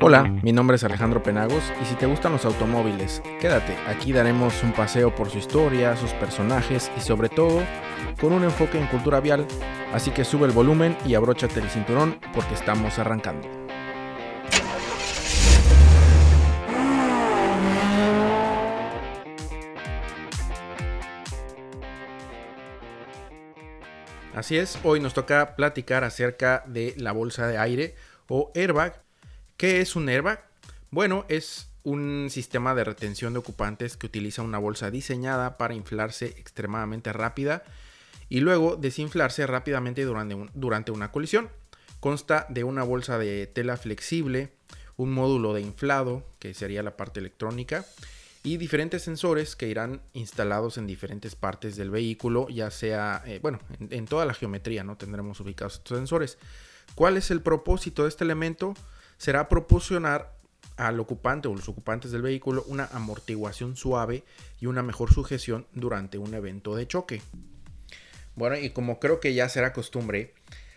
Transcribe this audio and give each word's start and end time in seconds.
Hola, 0.00 0.22
mi 0.44 0.52
nombre 0.52 0.76
es 0.76 0.84
Alejandro 0.84 1.24
Penagos 1.24 1.72
y 1.82 1.84
si 1.84 1.96
te 1.96 2.06
gustan 2.06 2.30
los 2.30 2.44
automóviles, 2.44 3.20
quédate, 3.40 3.76
aquí 3.88 4.12
daremos 4.12 4.62
un 4.62 4.72
paseo 4.72 5.12
por 5.12 5.28
su 5.28 5.38
historia, 5.38 5.96
sus 5.96 6.12
personajes 6.12 6.88
y 6.96 7.00
sobre 7.00 7.28
todo 7.28 7.64
con 8.20 8.32
un 8.32 8.44
enfoque 8.44 8.78
en 8.78 8.86
cultura 8.86 9.18
vial, 9.18 9.44
así 9.92 10.12
que 10.12 10.24
sube 10.24 10.46
el 10.46 10.52
volumen 10.52 10.96
y 11.04 11.16
abróchate 11.16 11.58
el 11.58 11.68
cinturón 11.68 12.20
porque 12.32 12.54
estamos 12.54 12.96
arrancando. 13.00 13.48
Así 24.32 24.56
es, 24.56 24.78
hoy 24.84 25.00
nos 25.00 25.12
toca 25.12 25.56
platicar 25.56 26.04
acerca 26.04 26.62
de 26.68 26.94
la 26.96 27.10
bolsa 27.10 27.48
de 27.48 27.58
aire 27.58 27.96
o 28.28 28.52
airbag. 28.54 29.07
¿Qué 29.58 29.80
es 29.80 29.96
un 29.96 30.08
airbag? 30.08 30.48
Bueno, 30.92 31.26
es 31.28 31.68
un 31.82 32.28
sistema 32.30 32.76
de 32.76 32.84
retención 32.84 33.32
de 33.32 33.40
ocupantes 33.40 33.96
que 33.96 34.06
utiliza 34.06 34.42
una 34.42 34.58
bolsa 34.58 34.92
diseñada 34.92 35.58
para 35.58 35.74
inflarse 35.74 36.26
extremadamente 36.26 37.12
rápida 37.12 37.64
y 38.28 38.38
luego 38.38 38.76
desinflarse 38.76 39.44
rápidamente 39.48 40.04
durante, 40.04 40.92
una 40.92 41.10
colisión. 41.10 41.50
Consta 41.98 42.46
de 42.48 42.62
una 42.62 42.84
bolsa 42.84 43.18
de 43.18 43.48
tela 43.48 43.76
flexible, 43.76 44.52
un 44.96 45.12
módulo 45.12 45.52
de 45.54 45.62
inflado, 45.62 46.24
que 46.38 46.54
sería 46.54 46.84
la 46.84 46.96
parte 46.96 47.18
electrónica, 47.18 47.84
y 48.44 48.58
diferentes 48.58 49.02
sensores 49.02 49.56
que 49.56 49.66
irán 49.66 50.02
instalados 50.12 50.78
en 50.78 50.86
diferentes 50.86 51.34
partes 51.34 51.74
del 51.74 51.90
vehículo, 51.90 52.48
ya 52.48 52.70
sea, 52.70 53.24
eh, 53.26 53.40
bueno, 53.42 53.58
en, 53.90 54.06
toda 54.06 54.24
la 54.24 54.34
geometría, 54.34 54.84
¿no? 54.84 54.96
Tendremos 54.96 55.40
ubicados 55.40 55.74
estos 55.74 55.98
sensores. 55.98 56.38
¿Cuál 56.94 57.16
es 57.16 57.32
el 57.32 57.42
propósito 57.42 58.04
de 58.04 58.10
este 58.10 58.22
elemento? 58.22 58.74
Será 59.18 59.48
proporcionar 59.48 60.38
al 60.76 60.98
ocupante 61.00 61.48
o 61.48 61.54
los 61.54 61.68
ocupantes 61.68 62.12
del 62.12 62.22
vehículo 62.22 62.64
una 62.68 62.86
amortiguación 62.86 63.76
suave 63.76 64.22
y 64.60 64.66
una 64.66 64.82
mejor 64.82 65.12
sujeción 65.12 65.66
durante 65.74 66.18
un 66.18 66.32
evento 66.34 66.76
de 66.76 66.86
choque. 66.86 67.20
Bueno, 68.36 68.56
y 68.56 68.70
como 68.70 69.00
creo 69.00 69.18
que 69.18 69.34
ya 69.34 69.48
será 69.48 69.72
costumbre, 69.72 70.34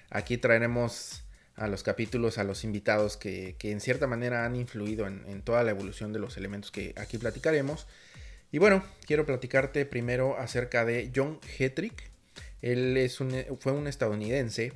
aquí 0.09 0.37
traeremos 0.37 1.23
a 1.55 1.67
los 1.67 1.83
capítulos, 1.83 2.39
a 2.39 2.43
los 2.43 2.63
invitados 2.63 3.17
que, 3.17 3.55
en 3.61 3.79
cierta 3.79 4.07
manera 4.07 4.45
han 4.45 4.55
influido 4.55 5.05
en, 5.05 5.43
toda 5.43 5.63
la 5.63 5.69
evolución 5.69 6.11
de 6.11 6.17
los 6.17 6.35
elementos 6.37 6.71
que 6.71 6.95
aquí 6.97 7.19
platicaremos. 7.19 7.85
Y 8.51 8.57
bueno, 8.57 8.83
quiero 9.05 9.27
platicarte 9.27 9.85
primero 9.85 10.37
acerca 10.39 10.83
de 10.83 11.11
John 11.15 11.39
Hetrick. 11.59 12.09
Él 12.63 12.97
es 12.97 13.19
un, 13.19 13.31
fue 13.59 13.73
un 13.73 13.87
estadounidense 13.87 14.73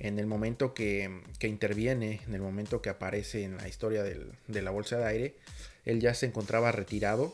en 0.00 0.18
el 0.18 0.26
momento 0.26 0.74
que, 0.74 1.22
interviene, 1.42 2.20
en 2.26 2.34
el 2.34 2.40
momento 2.40 2.82
que 2.82 2.90
aparece 2.90 3.44
en 3.44 3.56
la 3.56 3.68
historia 3.68 4.02
de 4.02 4.62
la 4.62 4.70
bolsa 4.70 4.98
de 4.98 5.06
aire. 5.06 5.34
Él 5.84 6.00
ya 6.00 6.14
se 6.14 6.26
encontraba 6.26 6.70
retirado. 6.70 7.32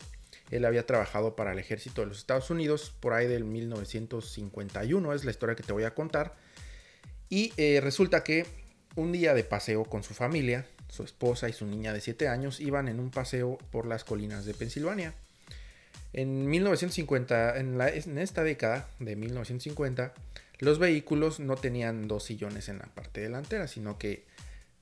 Él 0.51 0.65
había 0.65 0.87
trabajado 0.87 1.37
para 1.37 1.53
el 1.53 1.59
ejército 1.59 2.03
de 2.03 2.09
los 2.09 2.19
Estados 2.19 2.51
Unidos 2.51 2.95
por 3.01 3.13
ahí 3.13 3.27
del 3.27 3.45
1951, 3.45 5.13
es 5.13 5.25
la 5.25 5.31
historia 5.31 5.57
que 5.57 5.63
te 5.63 5.73
voy 5.73 5.85
a 5.85 5.95
contar. 5.95 6.35
Y 7.29 7.53
eh, 7.57 7.81
resulta 7.83 8.23
que 8.23 8.47
un 8.95 9.11
día 9.11 9.35
de 9.35 9.43
paseo 9.43 9.85
con 9.85 10.03
su 10.03 10.15
familia, 10.15 10.67
su 10.89 11.03
esposa 11.03 11.49
y 11.49 11.53
su 11.53 11.67
niña 11.67 11.93
de 11.93 12.01
7 12.01 12.29
años 12.29 12.61
iban 12.61 12.89
en 12.89 13.01
un 13.01 13.11
paseo 13.11 13.59
por 13.73 13.87
las 13.87 14.05
colinas 14.05 14.45
de 14.45 14.55
Pensilvania. 14.55 15.15
En 16.13 16.49
1950, 16.49 17.59
en, 17.59 17.81
en, 17.81 18.19
esta 18.19 18.45
década 18.45 18.89
de 19.01 19.17
1950, 19.17 20.15
los 20.59 20.79
vehículos 20.79 21.41
no 21.41 21.57
tenían 21.57 22.09
dos 22.09 22.25
sillones 22.25 22.69
en 22.69 22.79
la 22.79 22.87
parte 22.87 23.21
delantera, 23.21 23.69
sino 23.69 23.99
que 23.99 24.25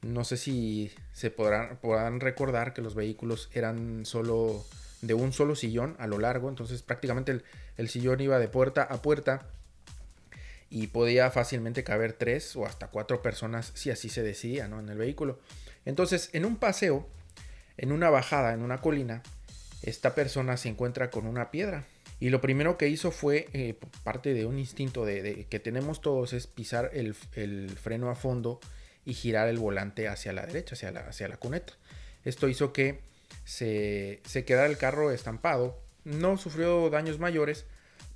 no 0.02 0.24
sé 0.24 0.36
si 0.36 0.92
se 1.12 1.30
podrán, 1.30 2.20
recordar 2.20 2.74
que 2.74 2.82
los 2.82 2.94
vehículos 2.94 3.50
eran 3.52 4.04
solo 4.04 4.64
de 5.00 5.14
un 5.14 5.32
solo 5.32 5.54
sillón 5.54 5.96
a 5.98 6.06
lo 6.06 6.18
largo, 6.18 6.48
entonces 6.48 6.82
prácticamente 6.82 7.32
el, 7.32 7.44
el 7.76 7.88
sillón 7.88 8.20
iba 8.20 8.38
de 8.38 8.48
puerta 8.48 8.82
a 8.82 9.02
puerta 9.02 9.48
y 10.70 10.86
podía 10.86 11.30
fácilmente 11.30 11.84
caber 11.84 12.14
tres 12.14 12.56
o 12.56 12.64
hasta 12.64 12.88
cuatro 12.88 13.20
personas 13.20 13.72
si 13.74 13.90
así 13.90 14.08
se 14.08 14.22
decidía 14.22 14.68
¿no? 14.68 14.80
en 14.80 14.88
el 14.88 14.96
vehículo. 14.96 15.38
Entonces, 15.84 16.30
en 16.32 16.44
un 16.44 16.56
paseo, 16.56 17.06
en 17.76 17.92
una 17.92 18.08
bajada, 18.08 18.54
en 18.54 18.62
una 18.62 18.80
colina, 18.80 19.22
esta 19.82 20.14
persona 20.14 20.56
se 20.56 20.68
encuentra 20.68 21.10
con 21.10 21.26
una 21.26 21.50
piedra. 21.50 21.84
Y 22.22 22.30
lo 22.30 22.40
primero 22.40 22.78
que 22.78 22.86
hizo 22.86 23.10
fue, 23.10 23.48
eh, 23.52 23.74
parte 24.04 24.32
de 24.32 24.46
un 24.46 24.56
instinto 24.56 25.04
de, 25.04 25.48
que 25.50 25.58
tenemos 25.58 26.00
todos, 26.00 26.32
es 26.32 26.46
pisar 26.46 26.92
el, 26.94 27.14
freno 27.14 28.10
a 28.10 28.14
fondo 28.14 28.60
y 29.04 29.14
girar 29.14 29.48
el 29.48 29.58
volante 29.58 30.06
hacia 30.06 30.32
la 30.32 30.46
derecha, 30.46 30.76
hacia 30.76 31.26
la, 31.26 31.36
cuneta. 31.38 31.72
Esto 32.24 32.48
hizo 32.48 32.72
que 32.72 33.00
se, 33.44 34.20
quedara 34.46 34.68
el 34.68 34.78
carro 34.78 35.10
estampado. 35.10 35.82
No 36.04 36.36
sufrió 36.36 36.90
daños 36.90 37.18
mayores, 37.18 37.66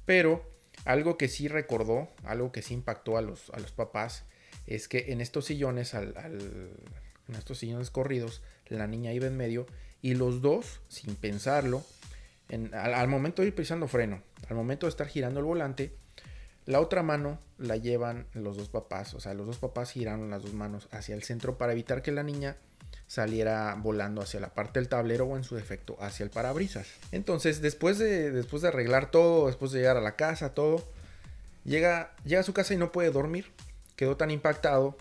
pero 0.05 0.49
algo 0.85 1.19
que 1.19 1.27
sí 1.27 1.49
recordó, 1.49 2.09
algo 2.23 2.53
que 2.53 2.63
sí 2.63 2.75
impactó 2.75 3.17
a 3.17 3.23
los, 3.23 3.51
papás, 3.75 4.23
es 4.69 4.87
que 4.87 5.07
en 5.09 5.21
estos 5.21 5.47
sillones, 5.47 5.95
al, 5.95 6.15
en 7.27 7.35
estos 7.35 7.59
sillones 7.59 7.91
corridos, 7.91 8.41
la 8.69 8.87
niña 8.87 9.13
iba 9.13 9.27
en 9.27 9.37
medio 9.37 9.67
y 10.01 10.15
los 10.15 10.43
dos, 10.43 10.79
sin 10.87 11.17
pensarlo, 11.17 11.85
al, 12.49 13.09
momento 13.09 13.43
de 13.43 13.49
ir 13.49 13.55
pisando 13.55 13.89
freno, 13.89 14.23
al 14.49 14.57
momento 14.57 14.87
de 14.87 14.91
estar 14.91 15.09
girando 15.09 15.41
el 15.41 15.47
volante, 15.47 15.97
la 16.65 16.81
otra 16.81 17.03
mano 17.03 17.39
la 17.59 17.77
llevan 17.77 18.27
los 18.33 18.57
dos 18.57 18.69
papás, 18.69 19.15
o 19.15 19.21
sea, 19.21 19.35
los 19.35 19.47
dos 19.47 19.59
papás 19.59 19.93
giraron 19.93 20.31
las 20.31 20.43
dos 20.43 20.53
manos 20.53 20.89
hacia 20.91 21.15
el 21.15 21.23
centro 21.23 21.59
para 21.59 21.73
evitar 21.73 22.03
que 22.03 22.13
la 22.13 22.23
niña 22.23 22.57
saliera 23.07 23.75
volando 23.79 24.21
hacia 24.21 24.41
la 24.41 24.53
parte 24.53 24.81
del 24.81 24.89
tablero 24.89 25.27
o 25.27 25.37
en 25.37 25.45
su 25.45 25.55
defecto 25.55 25.97
hacia 26.01 26.25
el 26.25 26.31
parabrisas. 26.31 26.89
Entonces, 27.13 27.61
después 27.61 27.99
de, 27.99 28.33
después 28.33 28.63
de 28.63 28.69
arreglar 28.69 29.11
todo, 29.11 29.47
después 29.47 29.73
de 29.73 29.79
llegar 29.79 29.97
a 29.97 30.01
la 30.01 30.17
casa, 30.17 30.55
todo, 30.55 30.85
llega, 31.65 32.15
llega 32.25 32.41
a 32.41 32.45
su 32.45 32.53
casa 32.53 32.75
y 32.75 32.77
no 32.77 32.93
puede 32.93 33.11
dormir. 33.11 33.53
Quedó 33.95 34.17
tan 34.17 34.31
impactado 34.31 34.97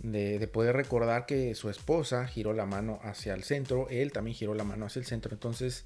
de, 0.00 0.38
de, 0.38 0.46
poder 0.46 0.76
recordar 0.76 1.26
que 1.26 1.54
su 1.54 1.68
esposa 1.70 2.26
giró 2.26 2.52
la 2.52 2.66
mano 2.66 3.00
hacia 3.02 3.34
el 3.34 3.42
centro, 3.42 3.88
él 3.90 4.12
también 4.12 4.36
giró 4.36 4.54
la 4.54 4.64
mano 4.64 4.86
hacia 4.86 5.00
el 5.00 5.06
centro. 5.06 5.32
Entonces, 5.34 5.84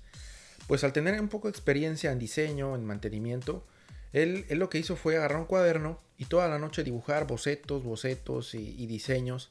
pues 0.66 0.84
al 0.84 0.92
tener 0.92 1.20
un 1.20 1.28
poco 1.28 1.48
de 1.48 1.52
experiencia 1.52 2.12
en 2.12 2.18
diseño, 2.18 2.74
en 2.74 2.84
mantenimiento, 2.84 3.66
él, 4.12 4.46
él 4.48 4.58
lo 4.58 4.70
que 4.70 4.78
hizo 4.78 4.96
fue 4.96 5.16
agarrar 5.16 5.38
un 5.38 5.46
cuaderno 5.46 5.98
y 6.18 6.26
toda 6.26 6.48
la 6.48 6.58
noche 6.58 6.84
dibujar 6.84 7.26
bocetos, 7.26 7.82
bocetos 7.82 8.54
y 8.54 8.86
diseños 8.86 9.50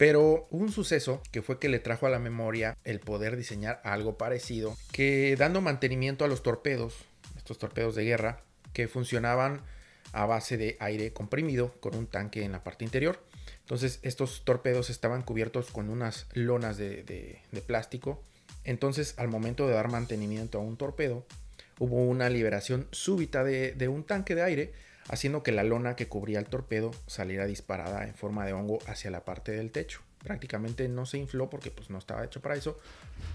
pero 0.00 0.46
un 0.48 0.72
suceso 0.72 1.20
que 1.30 1.42
fue 1.42 1.58
que 1.58 1.68
le 1.68 1.78
trajo 1.78 2.06
a 2.06 2.08
la 2.08 2.18
memoria 2.18 2.74
el 2.84 3.00
poder 3.00 3.36
diseñar 3.36 3.82
algo 3.84 4.16
parecido, 4.16 4.74
que 4.92 5.36
dando 5.38 5.60
mantenimiento 5.60 6.24
a 6.24 6.28
los 6.28 6.42
torpedos, 6.42 6.94
estos 7.36 7.58
torpedos 7.58 7.96
de 7.96 8.04
guerra, 8.04 8.40
que 8.72 8.88
funcionaban 8.88 9.60
a 10.14 10.24
base 10.24 10.56
de 10.56 10.78
aire 10.80 11.12
comprimido 11.12 11.74
con 11.80 11.94
un 11.94 12.06
tanque 12.06 12.44
en 12.44 12.52
la 12.52 12.64
parte 12.64 12.86
interior. 12.86 13.22
Entonces 13.58 13.98
estos 14.00 14.42
torpedos 14.46 14.88
estaban 14.88 15.20
cubiertos 15.20 15.70
con 15.70 15.90
unas 15.90 16.28
lonas 16.32 16.78
de, 16.78 17.42
plástico. 17.66 18.24
Entonces 18.64 19.14
al 19.16 19.28
momento 19.28 19.66
de 19.66 19.74
dar 19.74 19.90
mantenimiento 19.90 20.58
a 20.58 20.62
un 20.62 20.76
torpedo, 20.76 21.24
hubo 21.78 21.96
una 21.96 22.28
liberación 22.28 22.86
súbita 22.92 23.42
de, 23.42 23.88
un 23.88 24.04
tanque 24.04 24.34
de 24.34 24.42
aire 24.42 24.72
haciendo 25.08 25.42
que 25.42 25.50
la 25.50 25.64
lona 25.64 25.96
que 25.96 26.08
cubría 26.08 26.38
el 26.38 26.46
torpedo 26.46 26.92
saliera 27.06 27.46
disparada 27.46 28.06
en 28.06 28.14
forma 28.14 28.46
de 28.46 28.52
hongo 28.52 28.78
hacia 28.86 29.10
la 29.10 29.24
parte 29.24 29.52
del 29.52 29.72
techo. 29.72 30.00
Prácticamente 30.22 30.88
no 30.88 31.06
se 31.06 31.18
infló 31.18 31.48
porque 31.50 31.70
pues, 31.70 31.90
no 31.90 31.98
estaba 31.98 32.24
hecho 32.24 32.40
para 32.40 32.54
eso, 32.54 32.78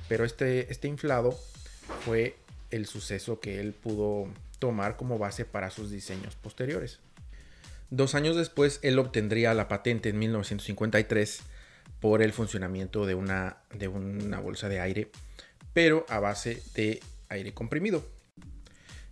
pero 0.07 0.23
este, 0.23 0.71
este 0.71 0.87
inflado 0.87 1.37
fue 2.05 2.35
el 2.69 2.85
suceso 2.85 3.39
que 3.39 3.59
él 3.59 3.73
pudo 3.73 4.27
tomar 4.59 4.95
como 4.95 5.17
base 5.17 5.43
para 5.43 5.71
sus 5.71 5.89
diseños 5.89 6.35
posteriores. 6.35 6.99
Dos 7.89 8.15
años 8.15 8.35
después, 8.35 8.79
él 8.83 8.99
obtendría 8.99 9.53
la 9.53 9.67
patente 9.67 10.09
en 10.09 10.19
1953 10.19 11.41
por 11.99 12.21
el 12.21 12.33
funcionamiento 12.33 13.05
de 13.05 13.15
una, 13.15 13.57
de 13.73 13.87
una 13.87 14.39
bolsa 14.39 14.69
de 14.69 14.79
aire, 14.79 15.09
pero 15.73 16.05
a 16.09 16.19
base 16.19 16.61
de 16.75 17.01
aire 17.29 17.53
comprimido. 17.53 18.05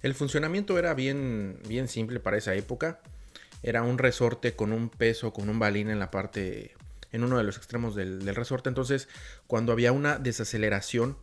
El 0.01 0.13
funcionamiento 0.13 0.77
era 0.77 0.93
bien, 0.93 1.59
bien 1.67 1.87
simple 1.87 2.19
para 2.19 2.37
esa 2.37 2.53
época. 2.55 2.99
Era 3.63 3.83
un 3.83 3.97
resorte 3.97 4.53
con 4.53 4.73
un 4.73 4.89
peso, 4.89 5.31
con 5.31 5.49
un 5.49 5.59
balín 5.59 5.89
en 5.89 5.99
la 5.99 6.11
parte, 6.11 6.73
en 7.13 7.23
uno 7.23 7.37
de 7.37 7.45
los 7.45 7.57
extremos 7.57 7.95
del, 7.95 8.35
resorte. 8.35 8.67
Entonces, 8.67 9.07
cuando 9.47 9.71
había 9.71 9.93
una 9.93 10.19
desaceleración, 10.19 11.17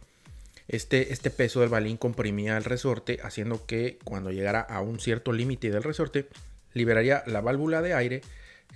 este, 0.67 1.13
este 1.13 1.31
peso 1.31 1.61
del 1.61 1.69
balín 1.69 1.99
comprimía 1.99 2.57
el 2.57 2.65
resorte, 2.65 3.21
haciendo 3.23 3.67
que 3.67 3.99
cuando 4.05 4.33
llegara 4.33 4.61
a 4.61 4.81
un 4.81 4.99
cierto 4.99 5.33
límite 5.33 5.71
del 5.71 5.83
resorte, 5.83 6.29
liberaría 6.73 7.23
la 7.27 7.43
válvula 7.43 7.83
de 7.83 7.93
aire 7.93 8.23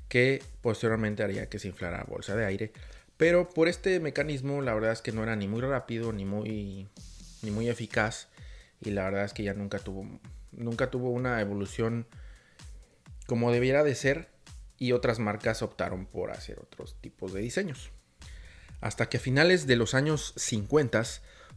que 0.08 0.43
posteriormente 0.61 1.23
haría 1.23 1.49
que 1.49 1.58
se 1.58 1.69
inflara 1.69 1.99
la 1.99 2.05
bolsa 2.05 2.37
de 2.37 2.44
aire. 2.44 2.73
Pero 3.17 3.49
por 3.49 3.69
este 3.69 4.00
mecanismo, 4.00 4.61
la 4.62 4.75
verdad 4.75 4.93
es 4.93 5.02
que 5.02 5.12
no 5.12 5.23
era 5.23 5.37
ni 5.37 5.49
muy 5.49 5.61
rápido 5.61 6.12
ni 6.12 6.25
muy, 6.25 6.88
ni 7.43 7.50
muy 7.50 7.69
eficaz 7.69 8.29
y 8.81 8.91
la 8.91 9.05
verdad 9.05 9.25
es 9.25 9.32
que 9.32 9.43
ya 9.43 9.55
nunca 9.55 9.79
tuvo, 9.79 10.06
nunca 10.52 10.91
tuvo 10.91 11.11
una 11.11 11.41
evolución 11.41 12.06
como 13.26 13.52
debiera 13.52 13.85
de 13.85 13.94
ser 13.94 14.29
y 14.79 14.93
otras 14.93 15.19
marcas 15.19 15.62
optaron 15.62 16.06
por 16.06 16.31
hacer 16.31 16.58
otros 16.58 17.00
tipos 17.00 17.32
de 17.32 17.41
diseños. 17.41 17.91
Hasta 18.81 19.08
que 19.08 19.17
a 19.17 19.20
finales 19.20 19.67
de 19.67 19.76
los 19.76 19.94
años 19.94 20.35
50, 20.37 21.02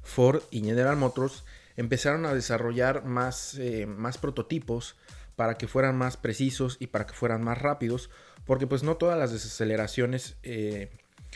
Ford 0.02 0.42
y 0.50 0.62
General 0.64 0.96
Motors 0.96 1.44
empezaron 1.76 2.26
a 2.26 2.34
desarrollar 2.34 3.04
más, 3.04 3.56
eh, 3.56 3.86
más 3.86 4.18
prototipos 4.18 4.96
para 5.36 5.58
que 5.58 5.68
fueran 5.68 5.98
más 5.98 6.18
precisos 6.18 6.78
y 6.80 6.88
para 6.88 7.06
que 7.06 7.14
fueran 7.14 7.44
más 7.44 7.62
rápidos, 7.62 8.10
porque 8.48 8.66
pues 8.66 8.82
no 8.82 8.98
todas 8.98 9.20
las 9.20 9.32
desaceleraciones 9.32 10.38
eh, 10.42 10.90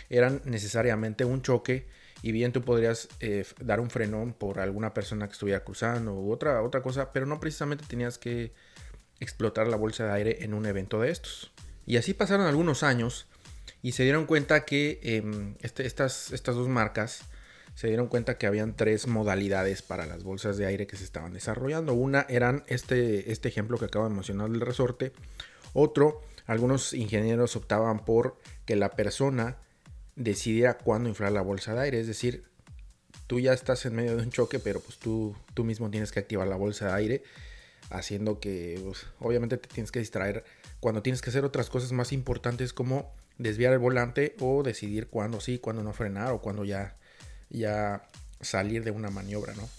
eran 0.10 0.42
necesariamente 0.46 1.26
un 1.26 1.42
choque 1.42 1.86
y 2.24 2.32
bien 2.32 2.52
tú 2.52 2.62
podrías 2.62 3.10
eh, 3.20 3.46
dar 3.60 3.80
un 3.80 3.90
frenón 3.90 4.34
por 4.34 4.60
alguna 4.60 4.94
persona 4.94 5.28
que 5.28 5.34
estuviera 5.34 5.64
cruzando 5.64 6.14
u 6.14 6.32
otra, 6.32 6.62
otra 6.62 6.82
cosa, 6.82 7.12
pero 7.12 7.26
no 7.26 7.40
precisamente 7.40 7.86
tenías 7.88 8.18
que 8.18 8.54
explotar 9.20 9.68
la 9.68 9.78
bolsa 9.78 10.06
de 10.06 10.14
aire 10.14 10.44
en 10.44 10.54
un 10.54 10.66
evento 10.66 11.02
de 11.02 11.12
estos. 11.12 11.52
Y 11.86 11.98
así 11.98 12.14
pasaron 12.14 12.46
algunos 12.46 12.84
años 12.84 13.28
y 13.82 13.92
se 13.94 14.04
dieron 14.04 14.26
cuenta 14.26 14.66
que 14.66 15.00
em, 15.04 15.56
este, 15.62 15.86
estas, 15.86 16.32
estas 16.32 16.56
dos 16.56 16.68
marcas 16.68 17.24
se 17.76 17.88
dieron 17.88 18.08
cuenta 18.08 18.38
que 18.38 18.48
habían 18.48 18.76
tres 18.76 19.08
modalidades 19.08 19.82
para 19.82 20.06
las 20.06 20.24
bolsas 20.24 20.58
de 20.58 20.66
aire 20.66 20.88
que 20.88 20.98
se 20.98 21.04
estaban 21.04 21.34
desarrollando. 21.34 21.94
Una 21.94 22.26
eran 22.30 22.64
este, 22.68 23.32
este 23.32 23.50
ejemplo 23.50 23.78
que 23.78 23.86
acabo 23.86 24.08
de 24.08 24.14
mencionar 24.14 24.50
del 24.50 24.62
resorte. 24.62 25.14
Otro, 25.74 26.22
algunos 26.46 26.94
ingenieros 26.94 27.56
optaban 27.56 28.06
por 28.06 28.38
que 28.66 28.76
la 28.76 28.92
persona 28.92 29.58
decidiera 30.16 30.78
cuándo 30.78 31.10
inflar 31.10 31.32
la 31.32 31.42
bolsa 31.42 31.74
de 31.74 31.82
aire. 31.82 32.00
Es 32.00 32.08
decir, 32.08 32.44
tú 33.28 33.40
ya 33.40 33.54
estás 33.54 33.86
en 33.86 33.96
medio 33.96 34.16
de 34.16 34.24
un 34.24 34.30
choque, 34.30 34.60
pero 34.60 34.80
pues 34.80 34.98
tú, 34.98 35.36
tú 35.54 35.64
mismo 35.64 35.90
tienes 35.90 36.12
que 36.12 36.20
activar 36.20 36.48
la 36.48 36.56
bolsa 36.56 36.88
de 36.88 36.94
aire, 36.94 37.24
haciendo 37.90 38.40
que 38.40 38.80
pues, 38.84 39.06
obviamente 39.20 39.58
te 39.58 39.68
tienes 39.68 39.92
que 39.92 40.00
distraer 40.00 40.44
cuando 40.80 41.02
tienes 41.02 41.22
que 41.22 41.30
hacer 41.30 41.46
otras 41.46 41.70
cosas 41.70 41.92
más 41.92 42.12
importantes 42.12 42.74
como 42.74 43.14
desviar 43.38 43.74
el 43.74 43.80
volante 43.80 44.36
o 44.40 44.64
decidir 44.64 45.08
cuándo 45.08 45.40
sí, 45.40 45.60
cuándo 45.60 45.84
no 45.84 45.94
frenar 45.94 46.32
o 46.32 46.42
cuándo 46.42 46.64
ya, 46.64 46.98
ya 47.50 48.04
salir 48.42 48.84
de 48.84 48.92
una 48.92 49.10
maniobra, 49.10 49.54
¿no? 49.54 49.70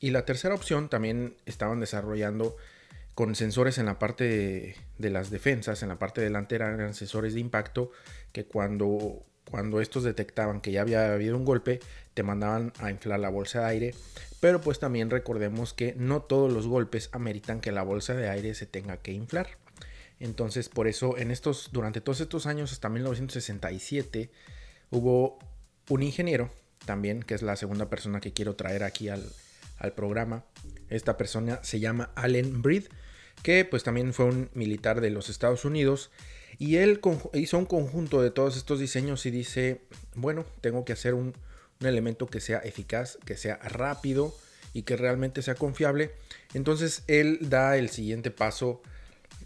Y 0.00 0.10
la 0.10 0.24
tercera 0.24 0.54
opción 0.54 0.88
también 0.88 1.36
estaban 1.46 1.78
desarrollando 1.78 2.56
con 3.14 3.34
sensores 3.34 3.78
en 3.78 3.86
la 3.86 3.98
parte 3.98 4.76
de, 4.98 5.10
las 5.10 5.30
defensas, 5.30 5.82
en 5.82 5.88
la 5.88 5.98
parte 5.98 6.20
delantera 6.20 6.72
eran 6.72 6.94
sensores 6.94 7.34
de 7.34 7.40
impacto 7.40 7.90
que 8.32 8.44
cuando 8.44 9.22
cuando 9.50 9.80
estos 9.82 10.04
detectaban 10.04 10.60
que 10.60 10.72
ya 10.72 10.80
había 10.80 11.12
habido 11.12 11.36
un 11.36 11.44
golpe, 11.44 11.80
te 12.14 12.22
mandaban 12.22 12.72
a 12.78 12.90
inflar 12.90 13.20
la 13.20 13.28
bolsa 13.28 13.60
de 13.60 13.66
aire. 13.66 13.94
Pero 14.40 14.62
pues 14.62 14.78
también 14.78 15.10
recordemos 15.10 15.74
que 15.74 15.94
no 15.98 16.22
todos 16.22 16.50
los 16.50 16.66
golpes 16.66 17.10
ameritan 17.12 17.60
que 17.60 17.70
la 17.70 17.82
bolsa 17.82 18.14
de 18.14 18.30
aire 18.30 18.54
se 18.54 18.66
tenga 18.66 18.96
que 18.98 19.12
inflar. 19.12 19.58
Entonces, 20.20 20.68
por 20.68 20.86
eso 20.86 21.18
en 21.18 21.30
estos 21.30 21.70
durante 21.72 22.00
todos 22.00 22.20
estos 22.20 22.46
años 22.46 22.72
hasta 22.72 22.88
1967 22.88 24.30
hubo 24.90 25.38
un 25.88 26.02
ingeniero 26.02 26.48
también, 26.86 27.22
que 27.22 27.34
es 27.34 27.42
la 27.42 27.56
segunda 27.56 27.90
persona 27.90 28.20
que 28.20 28.32
quiero 28.32 28.54
traer 28.54 28.84
aquí 28.84 29.08
al, 29.08 29.22
al 29.82 29.92
programa. 29.92 30.44
Esta 30.88 31.16
persona 31.18 31.60
se 31.62 31.80
llama 31.80 32.10
Allen 32.14 32.62
Breed, 32.62 32.84
que 33.42 33.64
pues 33.64 33.82
también 33.82 34.14
fue 34.14 34.26
un 34.26 34.50
militar 34.54 35.00
de 35.00 35.10
los 35.10 35.28
Estados 35.28 35.64
Unidos 35.64 36.10
y 36.58 36.76
él 36.76 37.00
hizo 37.34 37.58
un 37.58 37.66
conjunto 37.66 38.22
de 38.22 38.30
todos 38.30 38.56
estos 38.56 38.78
diseños 38.78 39.26
y 39.26 39.30
dice, 39.30 39.82
bueno, 40.14 40.44
tengo 40.60 40.84
que 40.84 40.92
hacer 40.92 41.14
un, 41.14 41.34
elemento 41.80 42.28
que 42.28 42.38
sea 42.38 42.58
eficaz, 42.58 43.18
que 43.24 43.36
sea 43.36 43.56
rápido 43.56 44.32
y 44.72 44.82
que 44.82 44.96
realmente 44.96 45.42
sea 45.42 45.56
confiable. 45.56 46.12
Entonces 46.54 47.02
él 47.08 47.38
da 47.40 47.76
el 47.76 47.88
siguiente 47.90 48.30
paso 48.30 48.82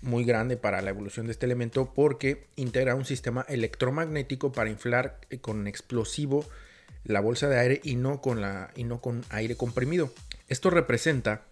muy 0.02 0.24
grande 0.24 0.58
para 0.58 0.82
la 0.82 0.90
evolución 0.90 1.24
de 1.24 1.32
este 1.32 1.46
elemento 1.46 1.94
porque 1.94 2.48
integra 2.56 2.94
un 2.94 3.06
sistema 3.06 3.46
electromagnético 3.48 4.52
para 4.52 4.68
inflar 4.68 5.18
con 5.40 5.66
explosivo 5.66 6.44
la 7.06 7.20
bolsa 7.20 7.48
de 7.48 7.58
aire 7.58 7.80
y 7.84 7.96
no 7.96 8.20
con, 8.20 8.40
la, 8.40 8.70
y 8.76 8.84
no 8.84 9.00
con 9.00 9.24
aire 9.30 9.56
comprimido. 9.56 10.12
Esto 10.48 10.70
representa 10.70 11.42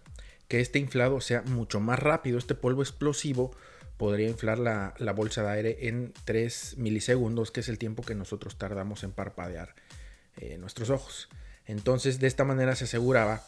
que 0.47 0.59
este 0.59 0.79
inflado 0.79 1.21
sea 1.21 1.41
mucho 1.43 1.79
más 1.79 1.99
rápido, 1.99 2.37
este 2.37 2.55
polvo 2.55 2.81
explosivo 2.81 3.55
podría 3.97 4.27
inflar 4.27 4.59
la, 4.59 4.93
bolsa 5.15 5.43
de 5.43 5.49
aire 5.49 5.87
en 5.87 6.13
3 6.25 6.75
milisegundos, 6.77 7.51
que 7.51 7.61
es 7.61 7.69
el 7.69 7.77
tiempo 7.77 8.03
que 8.03 8.15
nosotros 8.15 8.57
tardamos 8.57 9.03
en 9.03 9.11
parpadear 9.11 9.73
eh, 10.37 10.57
nuestros 10.57 10.89
ojos. 10.89 11.29
Entonces, 11.65 12.19
de 12.19 12.27
esta 12.27 12.43
manera 12.43 12.75
se 12.75 12.83
aseguraba 12.83 13.43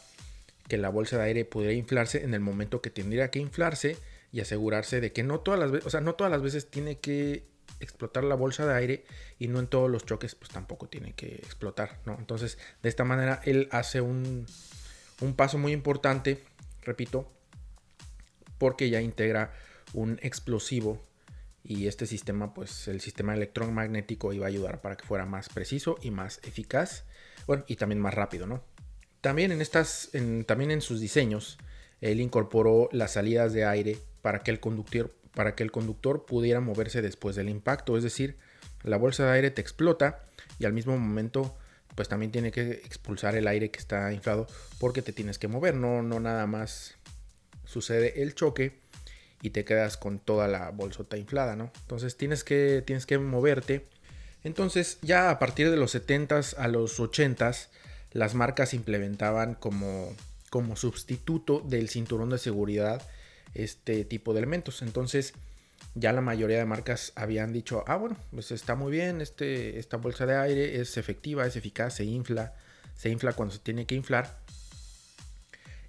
que 0.66 0.78
la 0.78 0.88
bolsa 0.88 1.18
de 1.18 1.24
aire 1.24 1.44
pudiera 1.44 1.74
inflarse 1.74 2.24
en 2.24 2.34
el 2.34 2.40
momento 2.40 2.80
que 2.80 2.90
tendría 2.90 3.30
que 3.30 3.38
inflarse 3.38 3.96
y 4.32 4.40
asegurarse 4.40 5.00
de 5.00 5.12
que 5.12 5.22
no 5.22 5.40
todas 5.40 5.60
las 5.60 5.84
o 5.84 5.90
sea, 5.90 6.00
no 6.00 6.14
todas 6.14 6.30
las 6.30 6.42
veces 6.42 6.70
tiene 6.70 6.98
que 6.98 7.44
explotar 7.80 8.24
la 8.24 8.34
bolsa 8.34 8.66
de 8.66 8.74
aire 8.74 9.04
y 9.38 9.48
no 9.48 9.58
en 9.60 9.66
todos 9.66 9.90
los 9.90 10.04
choques 10.04 10.34
pues 10.34 10.50
tampoco 10.50 10.88
tiene 10.88 11.12
que 11.12 11.36
explotar, 11.36 12.00
¿no? 12.04 12.16
Entonces, 12.18 12.58
de 12.82 12.88
esta 12.88 13.04
manera 13.04 13.40
él 13.44 13.68
hace 13.70 14.00
un, 14.00 14.46
un 15.20 15.34
paso 15.34 15.58
muy 15.58 15.72
importante, 15.72 16.44
repito, 16.82 17.28
porque 18.58 18.90
ya 18.90 19.00
integra 19.00 19.52
un 19.94 20.18
explosivo 20.22 21.00
y 21.62 21.86
este 21.86 22.06
sistema, 22.06 22.54
pues 22.54 22.88
el 22.88 23.00
sistema 23.00 23.34
electromagnético 23.34 24.32
iba 24.32 24.46
a 24.46 24.48
ayudar 24.48 24.80
para 24.80 24.96
que 24.96 25.04
fuera 25.04 25.26
más 25.26 25.48
preciso 25.48 25.98
y 26.02 26.10
más 26.10 26.40
eficaz, 26.44 27.04
bueno, 27.46 27.64
y 27.66 27.76
también 27.76 28.00
más 28.00 28.14
rápido, 28.14 28.46
¿no? 28.46 28.62
También 29.20 29.52
en 29.52 29.60
estas, 29.60 30.10
también 30.46 30.70
en 30.70 30.80
sus 30.80 31.00
diseños, 31.00 31.58
él 32.00 32.20
incorporó 32.20 32.88
las 32.92 33.12
salidas 33.12 33.52
de 33.52 33.64
aire 33.64 33.98
para 34.22 34.40
que 34.40 34.50
el 34.50 34.60
conductor, 34.60 35.12
para 35.34 35.54
que 35.54 35.62
el 35.62 35.70
conductor 35.70 36.26
pudiera 36.26 36.60
moverse 36.60 37.02
después 37.02 37.36
del 37.36 37.48
impacto, 37.48 37.96
es 37.96 38.02
decir, 38.02 38.36
la 38.82 38.96
bolsa 38.96 39.26
de 39.26 39.32
aire 39.32 39.50
te 39.50 39.60
explota 39.60 40.20
y 40.58 40.64
al 40.64 40.72
mismo 40.72 40.96
momento 40.96 41.56
pues 41.94 42.08
también 42.08 42.30
tiene 42.30 42.52
que 42.52 42.70
expulsar 42.70 43.34
el 43.34 43.48
aire 43.48 43.70
que 43.70 43.80
está 43.80 44.12
inflado 44.12 44.46
porque 44.78 45.02
te 45.02 45.12
tienes 45.12 45.38
que 45.38 45.48
mover, 45.48 45.74
no, 45.74 46.02
no 46.02 46.20
nada 46.20 46.46
más 46.46 46.94
sucede 47.64 48.22
el 48.22 48.34
choque 48.34 48.78
y 49.42 49.50
te 49.50 49.64
quedas 49.64 49.96
con 49.96 50.18
toda 50.18 50.48
la 50.48 50.70
bolsota 50.70 51.16
inflada, 51.16 51.56
¿no? 51.56 51.70
Entonces 51.80 52.16
tienes 52.16 52.44
que, 52.44 52.82
tienes 52.86 53.06
que 53.06 53.18
moverte. 53.18 53.84
Entonces 54.44 54.98
ya 55.02 55.30
a 55.30 55.38
partir 55.38 55.70
de 55.70 55.76
los 55.76 55.94
70s 55.94 56.56
a 56.56 56.68
los 56.68 56.98
80s, 56.98 57.68
las 58.12 58.34
marcas 58.34 58.74
implementaban 58.74 59.54
como, 59.54 60.14
como 60.50 60.76
sustituto 60.76 61.60
del 61.60 61.88
cinturón 61.88 62.30
de 62.30 62.38
seguridad 62.38 63.02
este 63.54 64.04
tipo 64.04 64.32
de 64.32 64.38
elementos. 64.38 64.82
Entonces 64.82 65.34
ya 65.94 66.12
la 66.12 66.20
mayoría 66.20 66.58
de 66.58 66.64
marcas 66.64 67.12
habían 67.14 67.52
dicho, 67.52 67.84
ah 67.86 67.96
bueno, 67.96 68.16
pues 68.30 68.50
está 68.52 68.74
muy 68.74 68.92
bien, 68.92 69.20
este, 69.20 69.78
esta 69.78 69.96
bolsa 69.96 70.26
de 70.26 70.36
aire 70.36 70.80
es 70.80 70.96
efectiva, 70.96 71.46
es 71.46 71.56
eficaz, 71.56 71.94
se 71.94 72.04
infla, 72.04 72.54
se 72.96 73.10
infla 73.10 73.32
cuando 73.32 73.54
se 73.54 73.60
tiene 73.60 73.86
que 73.86 73.94
inflar. 73.94 74.38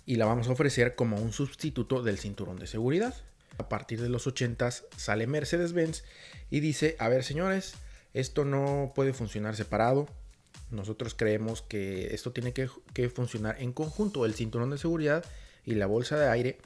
Y 0.05 0.15
la 0.15 0.25
vamos 0.25 0.47
a 0.47 0.51
ofrecer 0.51 0.95
como 0.95 1.17
un 1.17 1.31
sustituto 1.33 2.01
del 2.01 2.17
cinturón 2.17 2.57
de 2.57 2.67
seguridad 2.67 3.13
a 3.59 3.67
partir 3.67 4.01
de 4.01 4.09
los 4.09 4.25
80 4.25 4.71
sale 4.71 5.27
Mercedes-Benz 5.27 6.03
y 6.49 6.61
dice, 6.61 6.95
a 6.97 7.09
ver 7.09 7.23
señores, 7.23 7.73
esto 8.13 8.45
no 8.45 8.91
puede 8.95 9.13
funcionar 9.13 9.55
separado. 9.55 10.07
Nosotros 10.71 11.13
creemos 11.13 11.61
que 11.61 12.13
esto 12.15 12.31
tiene 12.31 12.53
que, 12.53 13.09
funcionar 13.09 13.57
en 13.59 13.73
conjunto, 13.73 14.25
el 14.25 14.33
cinturón 14.33 14.69
de 14.71 14.77
seguridad 14.77 15.25
y 15.65 15.75
la 15.75 15.87
bolsa 15.87 16.17
de 16.17 16.29
aire. 16.29 16.57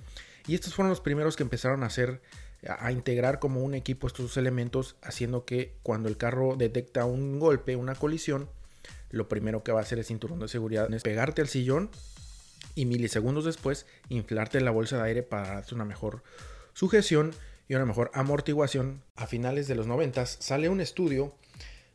Y 0.47 0.55
estos 0.55 0.73
fueron 0.73 0.89
los 0.89 1.01
primeros 1.01 1.35
que 1.35 1.43
empezaron 1.43 1.83
a 1.83 1.87
hacer, 1.87 2.21
a, 2.67 2.91
integrar 2.91 3.39
como 3.39 3.61
un 3.61 3.73
equipo 3.73 4.07
estos 4.07 4.35
elementos, 4.37 4.95
haciendo 5.01 5.45
que 5.45 5.75
cuando 5.83 6.09
el 6.09 6.17
carro 6.17 6.55
detecta 6.57 7.05
un 7.05 7.39
golpe, 7.39 7.75
una 7.75 7.95
colisión, 7.95 8.49
lo 9.09 9.29
primero 9.29 9.63
que 9.63 9.71
va 9.71 9.79
a 9.79 9.83
hacer 9.83 9.99
el 9.99 10.05
cinturón 10.05 10.39
de 10.39 10.47
seguridad 10.47 10.91
es 10.93 11.03
pegarte 11.03 11.41
al 11.41 11.47
sillón 11.47 11.91
y 12.75 12.85
milisegundos 12.85 13.45
después 13.45 13.85
inflarte 14.09 14.59
la 14.59 14.71
bolsa 14.71 14.97
de 14.97 15.03
aire 15.03 15.23
para 15.23 15.55
darte 15.55 15.75
una 15.75 15.85
mejor 15.85 16.23
sujeción 16.73 17.31
y 17.67 17.75
una 17.75 17.85
mejor 17.85 18.11
amortiguación. 18.13 19.03
A 19.15 19.27
finales 19.27 19.67
de 19.67 19.75
los 19.75 19.87
90 19.87 20.25
sale 20.25 20.69
un 20.69 20.81
estudio 20.81 21.35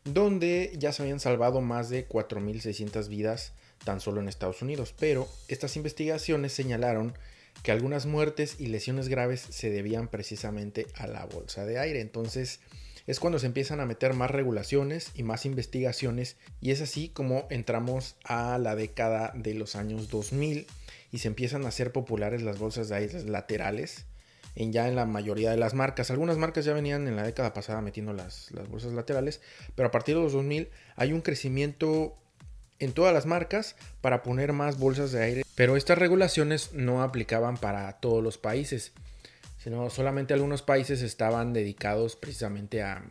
donde 0.04 0.72
ya 0.78 0.92
se 0.92 1.02
habían 1.02 1.20
salvado 1.20 1.60
más 1.60 1.90
de 1.90 2.08
4.600 2.08 3.08
vidas 3.08 3.52
tan 3.84 4.00
solo 4.00 4.20
en 4.20 4.28
Estados 4.28 4.62
Unidos, 4.62 4.94
pero 4.98 5.28
estas 5.48 5.76
investigaciones 5.76 6.52
señalaron 6.52 7.14
que 7.62 7.72
algunas 7.72 8.06
muertes 8.06 8.56
y 8.58 8.66
lesiones 8.66 9.08
graves 9.08 9.40
se 9.40 9.70
debían 9.70 10.08
precisamente 10.08 10.86
a 10.94 11.06
la 11.06 11.24
bolsa 11.26 11.64
de 11.64 11.78
aire. 11.78 12.00
Entonces 12.00 12.60
es 13.06 13.20
cuando 13.20 13.38
se 13.38 13.46
empiezan 13.46 13.80
a 13.80 13.86
meter 13.86 14.12
más 14.12 14.30
regulaciones 14.30 15.12
y 15.14 15.22
más 15.22 15.46
investigaciones 15.46 16.36
y 16.60 16.72
es 16.72 16.82
así 16.82 17.08
como 17.08 17.46
entramos 17.50 18.16
a 18.24 18.58
la 18.58 18.76
década 18.76 19.32
de 19.34 19.54
los 19.54 19.76
años 19.76 20.10
2000 20.10 20.66
y 21.10 21.18
se 21.18 21.28
empiezan 21.28 21.64
a 21.64 21.68
hacer 21.68 21.90
populares 21.90 22.42
las 22.42 22.58
bolsas 22.58 22.90
de 22.90 22.96
aire 22.96 23.24
laterales 23.24 24.04
en 24.54 24.72
ya 24.72 24.88
en 24.88 24.96
la 24.96 25.06
mayoría 25.06 25.50
de 25.50 25.56
las 25.56 25.72
marcas. 25.72 26.10
Algunas 26.10 26.36
marcas 26.36 26.64
ya 26.64 26.74
venían 26.74 27.06
en 27.08 27.16
la 27.16 27.22
década 27.22 27.54
pasada 27.54 27.80
metiendo 27.80 28.12
las, 28.12 28.50
bolsas 28.68 28.92
laterales, 28.92 29.40
pero 29.74 29.88
a 29.88 29.90
partir 29.90 30.16
de 30.16 30.22
los 30.22 30.32
2000 30.32 30.68
hay 30.96 31.12
un 31.12 31.20
crecimiento 31.20 32.16
en 32.78 32.92
todas 32.92 33.12
las 33.12 33.26
marcas 33.26 33.76
para 34.00 34.22
poner 34.22 34.52
más 34.52 34.78
bolsas 34.78 35.12
de 35.12 35.22
aire. 35.22 35.42
Pero 35.54 35.76
estas 35.76 35.98
regulaciones 35.98 36.72
no 36.72 37.02
aplicaban 37.02 37.56
para 37.56 37.92
todos 37.94 38.22
los 38.22 38.38
países, 38.38 38.92
sino 39.58 39.90
solamente 39.90 40.34
algunos 40.34 40.62
países 40.62 41.02
estaban 41.02 41.52
dedicados 41.52 42.16
precisamente 42.16 42.82
a, 42.82 43.02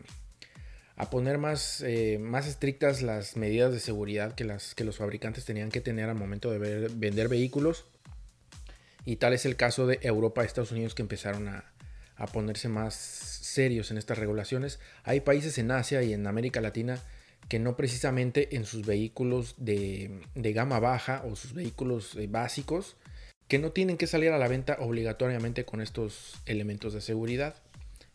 a 0.96 1.10
poner 1.10 1.38
más, 1.38 1.82
eh, 1.82 2.18
más 2.20 2.46
estrictas 2.46 3.02
las 3.02 3.36
medidas 3.36 3.72
de 3.72 3.80
seguridad 3.80 4.34
que, 4.34 4.44
las, 4.44 4.74
que 4.74 4.84
los 4.84 4.96
fabricantes 4.96 5.44
tenían 5.44 5.70
que 5.70 5.80
tener 5.80 6.08
al 6.08 6.16
momento 6.16 6.50
de 6.50 6.88
vender 6.88 7.28
vehículos. 7.28 7.84
Y 9.04 9.16
tal 9.16 9.32
es 9.32 9.46
el 9.46 9.56
caso 9.56 9.86
de 9.86 10.00
Europa 10.02 10.42
y 10.42 10.46
Estados 10.46 10.72
Unidos 10.72 10.94
que 10.94 11.02
empezaron 11.02 11.48
a, 11.48 11.64
a 12.16 12.26
ponerse 12.26 12.68
más 12.68 12.94
serios 12.94 13.90
en 13.90 13.98
estas 13.98 14.18
regulaciones. 14.18 14.80
Hay 15.04 15.20
países 15.20 15.56
en 15.58 15.70
Asia 15.70 16.02
y 16.02 16.12
en 16.12 16.26
América 16.26 16.60
Latina 16.60 16.98
que 17.48 17.58
no 17.58 17.76
precisamente 17.76 18.56
en 18.56 18.64
sus 18.64 18.84
vehículos 18.84 19.54
de, 19.56 20.20
de 20.34 20.52
gama 20.52 20.80
baja 20.80 21.22
o 21.24 21.34
sus 21.34 21.54
vehículos 21.54 22.14
eh, 22.16 22.26
básicos, 22.28 22.96
que 23.48 23.58
no 23.58 23.72
tienen 23.72 23.96
que 23.96 24.06
salir 24.06 24.30
a 24.30 24.38
la 24.38 24.48
venta 24.48 24.76
obligatoriamente 24.80 25.64
con 25.64 25.80
estos 25.80 26.34
elementos 26.44 26.92
de 26.92 27.00
seguridad. 27.00 27.54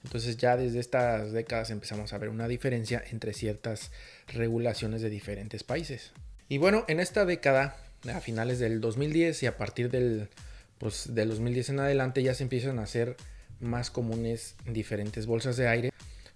Entonces 0.03 0.37
ya 0.37 0.55
desde 0.55 0.79
estas 0.79 1.31
décadas 1.31 1.71
empezamos 1.71 2.13
a 2.13 2.17
ver 2.19 2.29
una 2.29 2.47
diferencia 2.47 3.03
entre 3.09 3.33
ciertas 3.33 3.91
regulaciones 4.27 5.01
de 5.01 5.09
diferentes 5.09 5.63
países. 5.63 6.11
Y 6.49 6.59
bueno, 6.59 6.85
en 6.87 6.99
esta 6.99 7.25
década, 7.25 7.77
a 8.13 8.19
finales 8.19 8.59
del 8.59 8.81
2010 8.81 9.43
y 9.43 9.45
a 9.47 9.57
partir 9.57 9.89
del, 9.89 10.29
pues, 10.77 11.15
del 11.15 11.29
2010 11.29 11.69
en 11.69 11.79
adelante 11.79 12.21
ya 12.21 12.35
se 12.35 12.43
empiezan 12.43 12.77
a 12.77 12.83
hacer 12.83 13.15
más 13.59 13.89
comunes 13.89 14.55
diferentes 14.65 15.25
bolsas 15.25 15.55
de 15.55 15.67
aire, 15.67 15.89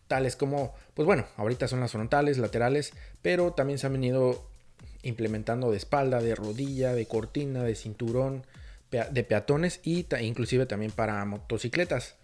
tales 0.08 0.36
como, 0.36 0.74
pues 0.94 1.06
bueno, 1.06 1.26
ahorita 1.38 1.68
son 1.68 1.80
las 1.80 1.92
frontales, 1.92 2.38
laterales, 2.38 2.94
pero 3.22 3.52
también 3.52 3.80
se 3.80 3.88
han 3.88 3.94
venido 3.94 4.48
implementando 5.04 5.72
de 5.72 5.78
espalda, 5.78 6.22
de 6.22 6.36
rodilla, 6.36 6.94
de 6.94 7.06
cortina, 7.06 7.64
de 7.64 7.76
cinturón, 7.76 8.44
de 8.90 9.24
peatones 9.24 9.82
y 9.84 10.06
inclusive 10.22 10.66
también 10.66 10.92
para 10.92 11.24
motocicletas. 11.26 12.16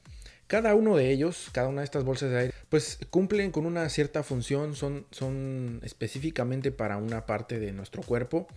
Cada 0.48 0.76
uno 0.76 0.96
de 0.96 1.12
ellos, 1.12 1.50
cada 1.52 1.68
una 1.68 1.82
de 1.82 1.86
estas 1.86 2.04
bolsas 2.04 2.30
de 2.30 2.40
aire, 2.40 2.54
pues 2.70 3.00
cumplen 3.10 3.52
con 3.52 3.66
una 3.66 3.88
cierta 3.90 4.24
función, 4.24 4.76
son, 4.76 5.06
son 5.12 5.80
específicamente 5.84 6.72
para 6.72 6.98
una 6.98 7.26
parte 7.26 7.60
de 7.60 7.72
nuestro 7.72 8.04
cuerpo. 8.04 8.48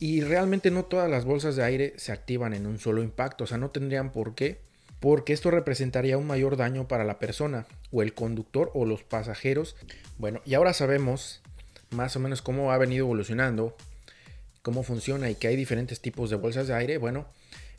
Y 0.00 0.22
realmente 0.22 0.70
no 0.70 0.84
todas 0.84 1.10
las 1.10 1.26
bolsas 1.26 1.56
de 1.56 1.62
aire 1.62 1.94
se 1.98 2.12
activan 2.12 2.54
en 2.54 2.66
un 2.66 2.78
solo 2.78 3.02
impacto, 3.02 3.44
o 3.44 3.46
sea, 3.46 3.58
no 3.58 3.70
tendrían 3.70 4.12
por 4.12 4.34
qué 4.34 4.58
porque 5.00 5.32
esto 5.32 5.50
representaría 5.50 6.18
un 6.18 6.26
mayor 6.26 6.56
daño 6.56 6.86
para 6.86 7.04
la 7.04 7.18
persona 7.18 7.66
o 7.90 8.02
el 8.02 8.14
conductor 8.14 8.70
o 8.74 8.84
los 8.84 9.02
pasajeros. 9.02 9.76
Bueno, 10.18 10.42
y 10.44 10.54
ahora 10.54 10.74
sabemos 10.74 11.40
más 11.90 12.14
o 12.16 12.20
menos 12.20 12.42
cómo 12.42 12.70
ha 12.70 12.78
venido 12.78 13.06
evolucionando, 13.06 13.76
cómo 14.62 14.82
funciona 14.82 15.30
y 15.30 15.34
que 15.34 15.48
hay 15.48 15.56
diferentes 15.56 16.00
tipos 16.00 16.30
de 16.30 16.36
bolsas 16.36 16.68
de 16.68 16.74
aire. 16.74 16.98
Bueno, 16.98 17.26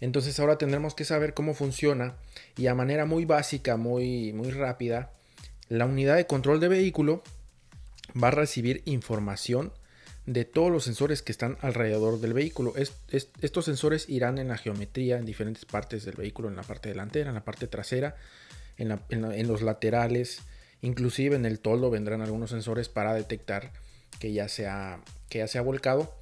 entonces 0.01 0.39
ahora 0.39 0.57
tendremos 0.57 0.95
que 0.95 1.05
saber 1.05 1.33
cómo 1.33 1.53
funciona 1.53 2.15
y 2.57 2.67
a 2.67 2.75
manera 2.75 3.05
muy 3.05 3.25
básica, 3.25 3.77
muy, 3.77 4.33
muy 4.33 4.49
rápida, 4.49 5.11
la 5.69 5.85
unidad 5.85 6.17
de 6.17 6.27
control 6.27 6.59
de 6.59 6.67
vehículo 6.67 7.23
va 8.21 8.29
a 8.29 8.31
recibir 8.31 8.81
información 8.85 9.71
de 10.25 10.45
todos 10.45 10.71
los 10.71 10.83
sensores 10.83 11.21
que 11.21 11.31
están 11.31 11.57
alrededor 11.61 12.19
del 12.19 12.33
vehículo. 12.33 12.73
estos 12.75 13.65
sensores 13.65 14.07
irán 14.07 14.37
en 14.37 14.47
la 14.47 14.57
geometría 14.57 15.17
en 15.17 15.25
diferentes 15.25 15.65
partes 15.65 16.05
del 16.05 16.15
vehículo, 16.15 16.49
en 16.49 16.55
la 16.55 16.63
parte 16.63 16.89
delantera, 16.89 17.29
en 17.29 17.35
la 17.35 17.43
parte 17.43 17.67
trasera, 17.67 18.15
en, 18.77 19.47
los 19.47 19.61
laterales, 19.61 20.39
inclusive 20.81 21.35
en 21.35 21.45
el 21.45 21.59
toldo 21.59 21.89
vendrán 21.89 22.21
algunos 22.21 22.49
sensores 22.49 22.89
para 22.89 23.13
detectar 23.13 23.71
que 24.19 24.33
ya, 24.33 24.47
se 24.47 24.67
ha, 24.67 25.01
que 25.29 25.39
ya 25.39 25.47
se 25.47 25.57
ha 25.57 25.61
volcado. 25.61 26.15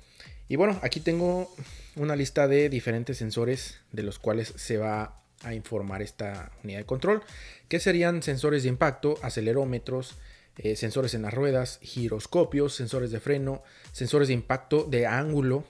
Y 0.47 0.55
bueno, 0.55 0.79
aquí 0.81 0.99
tengo 0.99 1.53
una 1.95 2.15
lista 2.15 2.47
de 2.47 2.69
diferentes 2.69 3.17
sensores 3.17 3.79
de 3.91 4.03
los 4.03 4.17
cuales 4.17 4.53
se 4.55 4.77
va 4.77 5.15
a 5.43 5.53
informar 5.53 6.01
esta 6.01 6.51
unidad 6.63 6.79
de 6.79 6.85
control, 6.85 7.21
que 7.67 7.79
serían 7.79 8.23
sensores 8.23 8.63
de 8.63 8.69
impacto, 8.69 9.17
acelerómetros, 9.21 10.17
eh, 10.61 10.75
sensores 10.75 11.13
en 11.13 11.21
las 11.21 11.33
ruedas, 11.33 11.79
giroscopios, 11.81 12.75
sensores 12.75 13.11
de 13.11 13.21
freno, 13.21 13.63
sensores 13.93 14.27
de 14.27 14.33
impacto, 14.33 14.83
de 14.83 15.07
ángulo 15.07 15.63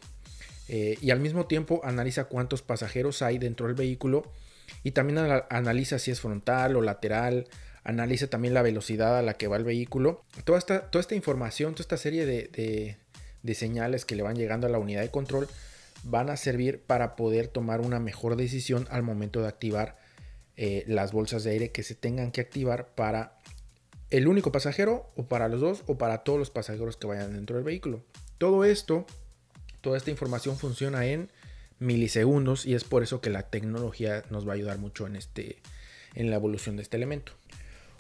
eh, 0.68 0.98
y 1.00 1.12
al 1.12 1.20
mismo 1.20 1.46
tiempo 1.46 1.82
analiza 1.84 2.24
cuántos 2.24 2.64
pasajeros 2.64 3.22
hay 3.22 3.38
dentro 3.38 3.68
del 3.68 3.76
vehículo 3.76 4.24
y 4.84 4.92
también 4.92 5.20
analiza 5.52 6.00
si 6.00 6.10
es 6.10 6.20
frontal 6.20 6.76
o 6.76 6.82
lateral, 6.82 7.48
analiza 7.84 8.32
también 8.32 8.56
la 8.56 8.64
velocidad 8.64 9.20
a 9.20 9.22
la 9.22 9.36
que 9.36 9.48
va 9.48 9.58
el 9.58 9.64
vehículo. 9.64 10.24
Toda 10.44 10.58
esta, 10.58 10.90
toda 10.90 11.02
esta 11.02 11.14
información, 11.14 11.74
toda 11.74 11.84
esta 11.84 11.98
serie 11.98 12.26
de, 12.26 12.98
señales 13.54 14.06
que 14.06 14.16
le 14.16 14.24
van 14.24 14.38
llegando 14.38 14.66
a 14.66 14.72
la 14.72 14.80
unidad 14.80 15.02
de 15.02 15.12
control 15.12 15.48
van 16.02 16.32
a 16.32 16.38
servir 16.38 16.82
para 16.82 17.16
poder 17.16 17.48
tomar 17.48 17.80
una 17.82 18.00
mejor 18.00 18.38
decisión 18.38 18.88
al 18.90 19.04
momento 19.04 19.40
de 19.40 19.50
activar 19.50 19.98
eh, 20.58 20.84
las 20.88 21.12
bolsas 21.12 21.44
de 21.44 21.52
aire 21.52 21.72
que 21.72 21.84
se 21.84 21.94
tengan 21.94 22.32
que 22.32 22.42
activar 22.42 22.96
para 22.96 23.38
el 24.10 24.28
único 24.28 24.52
pasajero 24.52 25.08
o 25.16 25.24
para 25.24 25.48
los 25.48 25.62
dos 25.62 25.84
o 25.88 25.98
para 25.98 26.20
todos 26.20 26.40
los 26.40 26.50
pasajeros 26.50 26.98
que 26.98 27.08
vayan 27.08 27.34
dentro 27.34 27.56
del 27.56 27.66
vehículo. 27.66 28.02
Todo 28.38 28.64
esto, 28.64 29.06
toda 29.82 29.98
esta 29.98 30.12
información 30.12 30.58
funciona 30.58 31.06
en 31.06 31.30
milisegundos 31.80 32.66
y 32.66 32.74
es 32.74 32.84
por 32.84 33.04
eso 33.04 33.22
que 33.22 33.30
la 33.30 33.44
tecnología 33.44 34.24
nos 34.30 34.48
va 34.48 34.54
a 34.54 34.56
ayudar 34.56 34.78
mucho 34.78 35.08
en, 35.08 35.16
este, 35.16 35.58
en 36.16 36.30
la 36.30 36.36
evolución 36.36 36.76
de 36.76 36.84
este 36.84 36.98
elemento. 36.98 37.34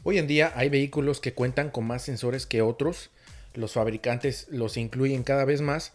Hoy 0.03 0.17
en 0.17 0.27
día 0.27 0.53
hay 0.55 0.69
vehículos 0.69 1.19
que 1.19 1.33
cuentan 1.33 1.69
con 1.69 1.85
más 1.85 2.03
sensores 2.03 2.45
que 2.45 2.61
otros, 2.61 3.09
los 3.53 3.73
fabricantes 3.73 4.47
los 4.49 4.77
incluyen 4.77 5.23
cada 5.23 5.45
vez 5.45 5.61
más 5.61 5.93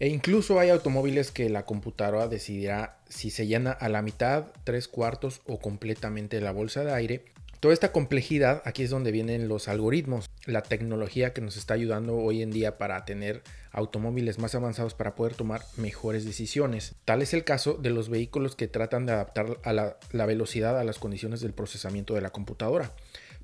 e 0.00 0.08
incluso 0.08 0.58
hay 0.58 0.70
automóviles 0.70 1.30
que 1.30 1.48
la 1.50 1.64
computadora 1.64 2.26
decidirá 2.26 2.98
si 3.08 3.30
se 3.30 3.46
llena 3.46 3.70
a 3.70 3.88
la 3.88 4.02
mitad, 4.02 4.46
tres 4.64 4.88
cuartos 4.88 5.42
o 5.46 5.58
completamente 5.58 6.40
la 6.40 6.52
bolsa 6.52 6.84
de 6.84 6.92
aire 6.92 7.24
Toda 7.60 7.74
esta 7.74 7.92
complejidad, 7.92 8.62
aquí 8.64 8.84
es 8.84 8.88
donde 8.88 9.12
vienen 9.12 9.46
los 9.46 9.68
algoritmos, 9.68 10.30
la 10.46 10.62
tecnología 10.62 11.34
que 11.34 11.42
nos 11.42 11.58
está 11.58 11.74
ayudando 11.74 12.16
hoy 12.16 12.40
en 12.40 12.50
día 12.50 12.78
para 12.78 13.04
tener 13.04 13.42
automóviles 13.70 14.38
más 14.38 14.54
avanzados 14.54 14.94
para 14.94 15.14
poder 15.14 15.34
tomar 15.34 15.60
mejores 15.76 16.24
decisiones. 16.24 16.94
Tal 17.04 17.20
es 17.20 17.34
el 17.34 17.44
caso 17.44 17.74
de 17.74 17.90
los 17.90 18.08
vehículos 18.08 18.56
que 18.56 18.66
tratan 18.66 19.04
de 19.04 19.12
adaptar 19.12 19.58
la, 19.66 20.26
velocidad 20.26 20.78
a 20.78 20.84
las 20.84 20.98
condiciones 20.98 21.42
del 21.42 21.52
procesamiento 21.52 22.14
de 22.14 22.22
la 22.22 22.30
computadora. 22.30 22.92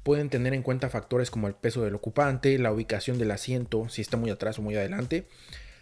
Pueden 0.02 0.30
tener 0.30 0.54
en 0.54 0.62
cuenta 0.62 0.88
factores 0.88 1.30
como 1.30 1.46
el 1.46 1.54
peso 1.54 1.82
del 1.82 1.94
ocupante, 1.94 2.58
la 2.58 2.72
ubicación 2.72 3.18
del 3.18 3.32
asiento, 3.32 3.90
si 3.90 4.00
está 4.00 4.16
muy 4.16 4.30
atrás 4.30 4.58
o 4.58 4.62
muy 4.62 4.76
adelante. 4.76 5.26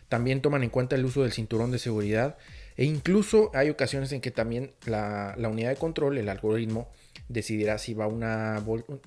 También 0.08 0.42
toman 0.42 0.64
en 0.64 0.70
cuenta 0.70 0.96
el 0.96 1.04
uso 1.04 1.22
del 1.22 1.32
cinturón 1.32 1.70
de 1.70 1.78
seguridad 1.78 2.36
e 2.76 2.84
incluso 2.84 3.52
hay 3.54 3.70
ocasiones 3.70 4.10
en 4.10 4.20
que 4.20 4.32
también 4.32 4.72
la 4.86 5.36
unidad 5.38 5.70
de 5.70 5.76
control, 5.76 6.18
el 6.18 6.28
algoritmo, 6.28 6.90
decidirá 7.28 7.78
si 7.78 7.94
va, 7.94 8.06
una, 8.06 8.62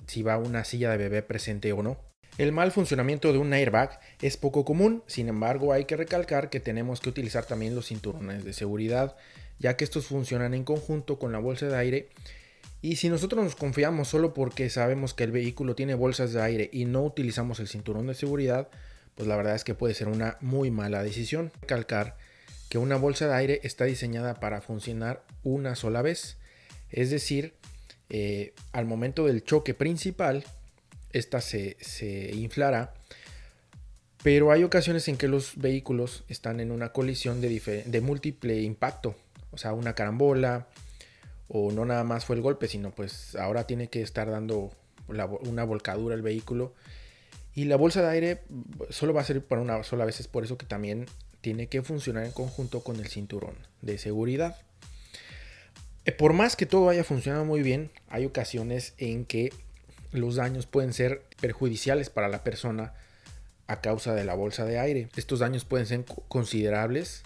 si 0.06 0.22
va 0.22 0.38
una 0.38 0.64
silla 0.64 0.90
de 0.90 0.96
bebé 0.96 1.22
presente 1.22 1.72
o 1.72 1.82
no. 1.82 1.98
El 2.36 2.52
mal 2.52 2.70
funcionamiento 2.70 3.32
de 3.32 3.38
un 3.38 3.52
airbag 3.52 3.98
es 4.22 4.36
poco 4.36 4.64
común, 4.64 5.02
sin 5.06 5.28
embargo 5.28 5.72
hay 5.72 5.86
que 5.86 5.96
recalcar 5.96 6.50
que 6.50 6.60
tenemos 6.60 7.00
que 7.00 7.08
utilizar 7.08 7.46
también 7.46 7.74
los 7.74 7.88
cinturones 7.88 8.44
de 8.44 8.52
seguridad, 8.52 9.16
ya 9.58 9.76
que 9.76 9.84
estos 9.84 10.06
funcionan 10.06 10.54
en 10.54 10.62
conjunto 10.62 11.18
con 11.18 11.32
la 11.32 11.40
bolsa 11.40 11.66
de 11.66 11.76
aire 11.76 12.08
y 12.80 12.96
si 12.96 13.08
nosotros 13.08 13.42
nos 13.42 13.56
confiamos 13.56 14.08
solo 14.08 14.34
porque 14.34 14.70
sabemos 14.70 15.12
que 15.12 15.24
el 15.24 15.32
vehículo 15.32 15.74
tiene 15.74 15.94
bolsas 15.94 16.32
de 16.32 16.42
aire 16.42 16.70
y 16.72 16.84
no 16.84 17.02
utilizamos 17.02 17.58
el 17.58 17.66
cinturón 17.66 18.06
de 18.06 18.14
seguridad, 18.14 18.68
pues 19.16 19.26
la 19.28 19.36
verdad 19.36 19.56
es 19.56 19.64
que 19.64 19.74
puede 19.74 19.94
ser 19.94 20.06
una 20.06 20.36
muy 20.40 20.70
mala 20.70 21.02
decisión. 21.02 21.50
Recalcar 21.60 22.16
que 22.68 22.78
una 22.78 22.96
bolsa 22.96 23.26
de 23.26 23.34
aire 23.34 23.60
está 23.64 23.84
diseñada 23.84 24.38
para 24.38 24.60
funcionar 24.60 25.24
una 25.42 25.74
sola 25.74 26.02
vez, 26.02 26.36
es 26.90 27.10
decir, 27.10 27.54
eh, 28.10 28.54
al 28.72 28.86
momento 28.86 29.26
del 29.26 29.44
choque 29.44 29.74
principal, 29.74 30.44
esta 31.12 31.40
se, 31.40 31.76
inflará. 32.34 32.94
Pero 34.22 34.50
hay 34.50 34.64
ocasiones 34.64 35.06
en 35.08 35.16
que 35.16 35.28
los 35.28 35.56
vehículos 35.56 36.24
están 36.28 36.60
en 36.60 36.72
una 36.72 36.92
colisión 36.92 37.40
de, 37.40 37.84
de 37.86 38.00
múltiple 38.00 38.60
impacto. 38.62 39.14
O 39.52 39.58
sea, 39.58 39.72
una 39.72 39.94
carambola. 39.94 40.68
O 41.48 41.72
no 41.72 41.86
nada 41.86 42.04
más 42.04 42.26
fue 42.26 42.36
el 42.36 42.42
golpe, 42.42 42.68
sino 42.68 42.90
pues 42.90 43.34
ahora 43.36 43.64
tiene 43.64 43.88
que 43.88 44.02
estar 44.02 44.30
dando 44.30 44.70
una 45.08 45.64
volcadura 45.64 46.14
el 46.14 46.22
vehículo. 46.22 46.74
Y 47.54 47.64
la 47.64 47.76
bolsa 47.76 48.02
de 48.02 48.08
aire 48.08 48.42
solo 48.90 49.14
va 49.14 49.22
a 49.22 49.24
servir 49.24 49.44
para 49.44 49.62
una 49.62 49.82
sola 49.82 50.04
vez. 50.04 50.20
Es 50.20 50.28
por 50.28 50.44
eso 50.44 50.58
que 50.58 50.66
también 50.66 51.06
tiene 51.40 51.68
que 51.68 51.82
funcionar 51.82 52.24
en 52.24 52.32
conjunto 52.32 52.84
con 52.84 52.96
el 52.96 53.08
cinturón 53.08 53.54
de 53.80 53.98
seguridad. 53.98 54.56
Eh, 56.04 56.12
por 56.12 56.32
más 56.32 56.56
que 56.56 56.66
todo 56.66 56.88
haya 56.88 57.04
funcionado 57.04 57.44
muy 57.44 57.62
bien, 57.62 57.90
hay 58.08 58.24
ocasiones 58.24 58.94
en 58.98 59.24
que 59.24 59.52
los 60.12 60.36
daños 60.36 60.66
pueden 60.66 60.92
ser 60.92 61.22
perjudiciales 61.40 62.10
para 62.10 62.28
la 62.28 62.42
persona 62.42 62.94
a 63.66 63.80
causa 63.80 64.14
de 64.14 64.24
la 64.24 64.34
bolsa 64.34 64.64
de 64.64 64.78
aire. 64.78 65.08
Estos 65.16 65.40
daños 65.40 65.64
pueden 65.64 65.86
ser 65.86 66.04
considerables 66.28 67.22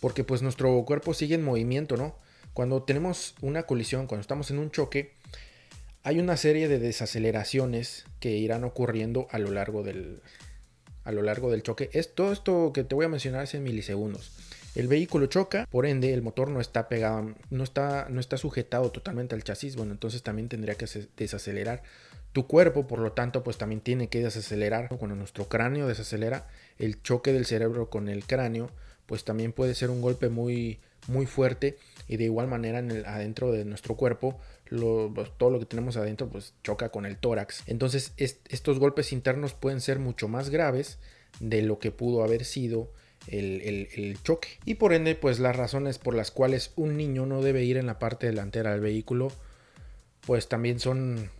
porque 0.00 0.24
pues 0.24 0.42
nuestro 0.42 0.84
cuerpo 0.84 1.14
sigue 1.14 1.34
en 1.34 1.44
movimiento, 1.44 1.96
¿no? 1.96 2.16
Cuando 2.54 2.82
tenemos 2.82 3.34
una 3.40 3.64
colisión, 3.64 4.06
cuando 4.06 4.22
estamos 4.22 4.50
en 4.50 4.58
un 4.58 4.70
choque, 4.70 5.14
hay 6.02 6.18
una 6.18 6.36
serie 6.36 6.68
de 6.68 6.78
desaceleraciones 6.78 8.04
que 8.20 8.30
irán 8.30 8.64
ocurriendo 8.64 9.28
a 9.30 9.38
lo 9.38 9.50
largo 9.50 9.82
del, 9.82 10.20
a 11.04 11.12
lo 11.12 11.22
largo 11.22 11.50
del 11.50 11.62
choque. 11.62 11.88
Es, 11.92 12.14
todo 12.14 12.32
esto 12.32 12.72
que 12.72 12.84
te 12.84 12.94
voy 12.94 13.06
a 13.06 13.08
mencionar 13.08 13.44
es 13.44 13.54
en 13.54 13.62
milisegundos. 13.62 14.32
El 14.74 14.88
vehículo 14.88 15.26
choca, 15.26 15.66
por 15.70 15.84
ende 15.84 16.14
el 16.14 16.22
motor 16.22 16.48
no 16.48 16.60
está 16.60 16.88
pegado, 16.88 17.34
no 17.50 17.64
está, 17.64 18.06
no 18.08 18.20
está 18.20 18.38
sujetado 18.38 18.90
totalmente 18.90 19.34
al 19.34 19.44
chasis, 19.44 19.76
bueno, 19.76 19.92
entonces 19.92 20.22
también 20.22 20.48
tendría 20.48 20.76
que 20.76 20.86
desacelerar 21.16 21.82
Tu 22.32 22.46
cuerpo, 22.46 22.86
por 22.86 22.98
lo 22.98 23.12
tanto, 23.12 23.42
pues 23.42 23.58
también 23.58 23.82
tiene 23.82 24.08
que 24.08 24.22
desacelerar. 24.22 24.88
Cuando 24.96 25.14
nuestro 25.14 25.48
cráneo 25.48 25.86
desacelera, 25.86 26.48
el 26.78 27.02
choque 27.02 27.34
del 27.34 27.44
cerebro 27.44 27.90
con 27.90 28.08
el 28.08 28.24
cráneo, 28.24 28.70
pues 29.04 29.24
también 29.24 29.52
puede 29.52 29.74
ser 29.74 29.90
un 29.90 30.00
golpe 30.00 30.30
muy, 30.30 30.80
muy 31.08 31.26
fuerte 31.26 31.76
y 32.08 32.16
de 32.16 32.24
igual 32.24 32.48
manera 32.48 32.78
en 32.78 32.90
el, 32.90 33.04
adentro 33.04 33.52
de 33.52 33.64
nuestro 33.64 33.96
cuerpo 33.96 34.38
pues, 34.70 35.30
todo 35.36 35.50
lo 35.50 35.58
que 35.58 35.66
tenemos 35.66 35.96
adentro 35.96 36.28
pues 36.28 36.54
choca 36.62 36.90
con 36.90 37.06
el 37.06 37.16
tórax 37.16 37.62
entonces 37.66 38.12
estos 38.16 38.78
golpes 38.78 39.12
internos 39.12 39.54
pueden 39.54 39.80
ser 39.80 39.98
mucho 39.98 40.28
más 40.28 40.50
graves 40.50 40.98
de 41.40 41.62
lo 41.62 41.78
que 41.78 41.90
pudo 41.90 42.22
haber 42.22 42.44
sido 42.44 42.90
el, 43.26 44.18
choque. 44.22 44.48
Y 44.64 44.74
por 44.74 44.92
ende 44.92 45.14
pues 45.14 45.38
las 45.38 45.56
razones 45.56 45.98
por 45.98 46.14
las 46.14 46.30
cuales 46.30 46.72
un 46.76 46.96
niño 46.96 47.26
no 47.26 47.42
debe 47.42 47.64
ir 47.64 47.76
en 47.76 47.86
la 47.86 47.98
parte 47.98 48.26
delantera 48.26 48.72
del 48.72 48.80
vehículo 48.80 49.32
pues 50.26 50.48
también 50.48 50.78
son 50.78 51.30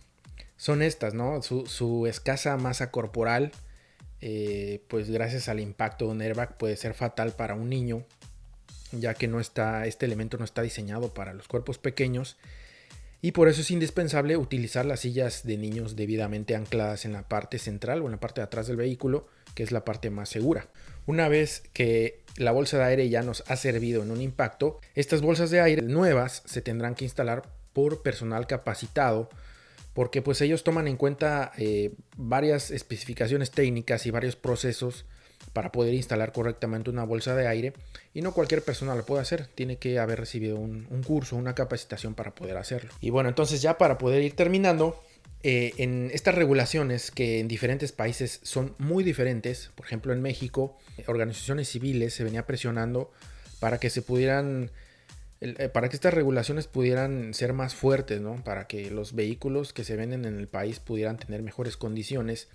son 0.57 0.81
estas 0.81 1.13
no 1.13 1.41
su, 1.41 2.05
escasa 2.07 2.57
masa 2.57 2.91
corporal 2.91 3.51
eh, 4.21 4.83
pues 4.87 5.09
gracias 5.09 5.49
al 5.49 5.59
impacto 5.59 6.05
de 6.05 6.11
un 6.11 6.21
airbag 6.21 6.57
puede 6.57 6.77
ser 6.77 6.93
fatal 6.93 7.33
para 7.33 7.55
un 7.55 7.69
niño 7.69 8.05
ya 8.99 9.13
que 9.13 9.27
no 9.27 9.39
está, 9.39 9.85
este 9.85 10.05
elemento 10.05 10.37
no 10.37 10.45
está 10.45 10.61
diseñado 10.61 11.13
para 11.13 11.33
los 11.33 11.47
cuerpos 11.47 11.77
pequeños. 11.77 12.37
Y 13.21 13.31
por 13.31 13.47
eso 13.47 13.61
es 13.61 13.71
indispensable 13.71 14.35
utilizar 14.35 14.85
las 14.85 15.01
sillas 15.01 15.43
de 15.43 15.57
niños 15.57 15.95
debidamente 15.95 16.55
ancladas 16.55 17.05
en 17.05 17.13
la 17.13 17.27
parte 17.27 17.57
central 17.57 18.01
o 18.01 18.05
en 18.05 18.11
la 18.11 18.19
parte 18.19 18.41
de 18.41 18.45
atrás 18.45 18.67
del 18.67 18.75
vehículo, 18.75 19.27
que 19.55 19.63
es 19.63 19.71
la 19.71 19.85
parte 19.85 20.09
más 20.09 20.29
segura. 20.29 20.67
Una 21.05 21.27
vez 21.27 21.63
que 21.73 22.21
la 22.37 22.51
bolsa 22.51 22.77
de 22.77 22.85
aire 22.85 23.09
ya 23.09 23.21
nos 23.21 23.43
ha 23.47 23.55
servido 23.55 24.03
en 24.03 24.11
un 24.11 24.21
impacto, 24.21 24.79
estas 24.95 25.21
bolsas 25.21 25.49
de 25.49 25.61
aire 25.61 25.81
nuevas 25.81 26.43
se 26.45 26.61
tendrán 26.61 26.95
que 26.95 27.05
instalar 27.05 27.43
por 27.73 28.01
personal 28.01 28.47
capacitado 28.47 29.29
porque 29.93 30.21
pues 30.21 30.41
ellos 30.41 30.63
toman 30.63 30.87
en 30.87 30.97
cuenta 30.97 31.51
eh, 31.57 31.93
varias 32.17 32.71
especificaciones 32.71 33.51
técnicas 33.51 34.05
y 34.05 34.11
varios 34.11 34.35
procesos 34.35 35.05
para 35.51 35.71
poder 35.71 35.93
instalar 35.93 36.31
correctamente 36.31 36.89
una 36.89 37.03
bolsa 37.03 37.35
de 37.35 37.47
aire 37.47 37.73
y 38.13 38.21
no 38.21 38.33
cualquier 38.33 38.63
persona 38.63 38.95
lo 38.95 39.05
puede 39.05 39.21
hacer, 39.21 39.47
tiene 39.53 39.77
que 39.77 39.99
haber 39.99 40.19
recibido 40.19 40.57
un, 40.57 40.85
curso, 41.05 41.35
una 41.35 41.53
capacitación 41.53 42.15
para 42.15 42.33
poder 42.33 42.57
hacerlo. 42.57 42.91
Y 43.01 43.11
bueno, 43.11 43.29
entonces 43.29 43.61
ya 43.61 43.77
para 43.77 43.97
poder 43.97 44.23
ir 44.23 44.35
terminando, 44.35 44.99
eh, 45.43 45.73
en 45.77 46.09
estas 46.13 46.35
regulaciones 46.35 47.11
que 47.11 47.39
en 47.39 47.47
diferentes 47.47 47.91
países 47.91 48.39
son 48.43 48.75
muy 48.77 49.03
diferentes, 49.03 49.71
por 49.75 49.85
ejemplo 49.85 50.13
en 50.13 50.21
México, 50.21 50.77
organizaciones 51.07 51.69
civiles 51.69 52.13
se 52.13 52.23
venía 52.23 52.45
presionando 52.45 53.11
para 53.59 53.79
que 53.79 53.89
se 53.89 54.01
pudieran 54.01 54.71
eh, 55.43 55.67
para 55.67 55.89
que 55.89 55.97
estas 55.97 56.13
regulaciones 56.13 56.67
pudieran 56.67 57.33
ser 57.33 57.51
más 57.51 57.75
fuertes, 57.75 58.21
¿no? 58.21 58.41
Para 58.45 58.65
que 58.65 58.89
los 58.89 59.13
vehículos 59.13 59.73
que 59.73 59.83
se 59.83 59.97
venden 59.97 60.23
en 60.23 60.39
el 60.39 60.47
país 60.47 60.79
pudieran 60.79 61.17
tener 61.17 61.41
mejores 61.41 61.75
condiciones. 61.75 62.47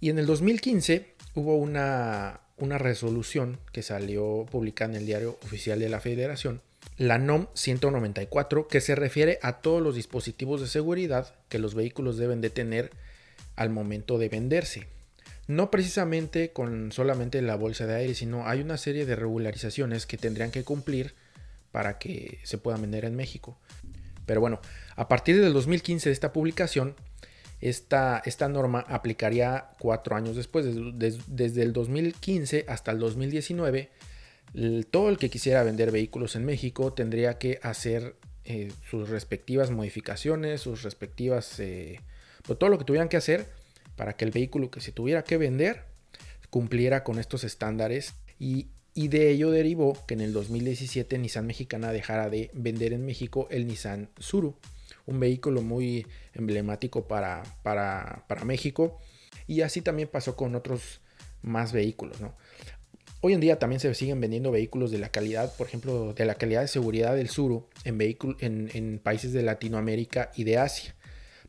Y 0.00 0.08
en 0.08 0.18
el 0.18 0.24
2015 0.24 1.12
hubo 1.34 1.56
una, 1.56 2.40
resolución 2.58 3.58
que 3.70 3.82
salió 3.82 4.46
publicada 4.50 4.92
en 4.92 4.96
el 5.00 5.06
diario 5.06 5.38
oficial 5.44 5.78
de 5.78 5.90
la 5.90 6.00
Federación, 6.00 6.62
la 6.96 7.18
NOM 7.18 7.46
194, 7.54 8.68
que 8.68 8.80
se 8.80 8.94
refiere 8.94 9.38
a 9.42 9.60
todos 9.60 9.82
los 9.82 9.94
dispositivos 9.94 10.60
de 10.60 10.66
seguridad 10.66 11.34
que 11.48 11.58
los 11.58 11.74
vehículos 11.74 12.16
deben 12.16 12.40
de 12.40 12.50
tener 12.50 12.90
al 13.54 13.70
momento 13.70 14.18
de 14.18 14.28
venderse. 14.28 14.86
No 15.48 15.70
precisamente 15.70 16.50
con 16.50 16.90
solamente 16.92 17.40
la 17.42 17.56
bolsa 17.56 17.86
de 17.86 17.94
aire, 17.94 18.14
sino 18.14 18.46
hay 18.48 18.60
una 18.60 18.76
serie 18.78 19.06
de 19.06 19.14
regularizaciones 19.14 20.06
que 20.06 20.16
tendrían 20.16 20.50
que 20.50 20.64
cumplir 20.64 21.14
para 21.70 21.98
que 21.98 22.38
se 22.42 22.58
puedan 22.58 22.80
vender 22.80 23.04
en 23.04 23.14
México. 23.14 23.58
Pero 24.24 24.40
bueno, 24.40 24.60
a 24.96 25.08
partir 25.08 25.40
del 25.40 25.52
2015 25.52 26.08
de 26.08 26.12
esta 26.12 26.32
publicación, 26.32 26.96
esta, 27.60 28.22
esta 28.24 28.48
norma 28.48 28.80
aplicaría 28.88 29.70
cuatro 29.78 30.16
años 30.16 30.36
después, 30.36 30.66
desde, 30.94 31.62
el 31.62 31.72
2015 31.72 32.66
hasta 32.68 32.90
el 32.90 32.98
2019. 32.98 33.90
Todo 34.90 35.08
el 35.10 35.18
que 35.18 35.30
quisiera 35.30 35.62
vender 35.62 35.90
vehículos 35.90 36.36
en 36.36 36.44
México 36.44 36.92
tendría 36.92 37.38
que 37.38 37.58
hacer 37.62 38.16
eh, 38.44 38.72
sus 38.90 39.08
respectivas 39.08 39.70
modificaciones, 39.70 40.60
sus 40.60 40.82
respectivas, 40.82 41.58
eh, 41.60 42.00
pues 42.44 42.58
todo 42.58 42.70
lo 42.70 42.78
que 42.78 42.84
tuvieran 42.84 43.08
que 43.08 43.16
hacer 43.16 43.46
para 43.96 44.14
que 44.14 44.24
el 44.24 44.30
vehículo 44.30 44.70
que 44.70 44.80
se 44.80 44.92
tuviera 44.92 45.24
que 45.24 45.36
vender 45.36 45.84
cumpliera 46.50 47.02
con 47.02 47.18
estos 47.18 47.44
estándares 47.44 48.14
y, 48.38 48.68
de 48.94 49.30
ello 49.30 49.50
derivó 49.50 49.98
que 50.06 50.14
en 50.14 50.22
el 50.22 50.32
2017 50.32 51.18
Nissan 51.18 51.46
Mexicana 51.46 51.92
dejara 51.92 52.30
de 52.30 52.50
vender 52.54 52.94
en 52.94 53.04
México 53.04 53.46
el 53.50 53.66
Nissan 53.66 54.08
Suru 54.18 54.56
un 55.06 55.20
vehículo 55.20 55.62
muy 55.62 56.06
emblemático 56.34 57.06
para, 57.06 57.42
para, 57.62 58.44
México. 58.44 58.98
Y 59.46 59.62
así 59.62 59.82
también 59.82 60.08
pasó 60.08 60.36
con 60.36 60.54
otros 60.54 61.00
más 61.42 61.72
vehículos. 61.72 62.18
Hoy 63.20 63.32
en 63.32 63.40
día 63.40 63.58
también 63.58 63.80
se 63.80 63.92
siguen 63.94 64.20
vendiendo 64.20 64.50
vehículos 64.50 64.90
de 64.90 64.98
la 64.98 65.08
calidad, 65.08 65.54
por 65.56 65.66
ejemplo, 65.66 66.12
de 66.12 66.24
la 66.24 66.34
calidad 66.34 66.60
de 66.60 66.68
seguridad 66.68 67.16
del 67.16 67.28
Suru 67.28 67.66
en, 67.84 68.00
en, 68.00 68.70
en 68.72 68.98
países 68.98 69.32
de 69.32 69.42
Latinoamérica 69.42 70.30
y 70.36 70.44
de 70.44 70.58
Asia. 70.58 70.94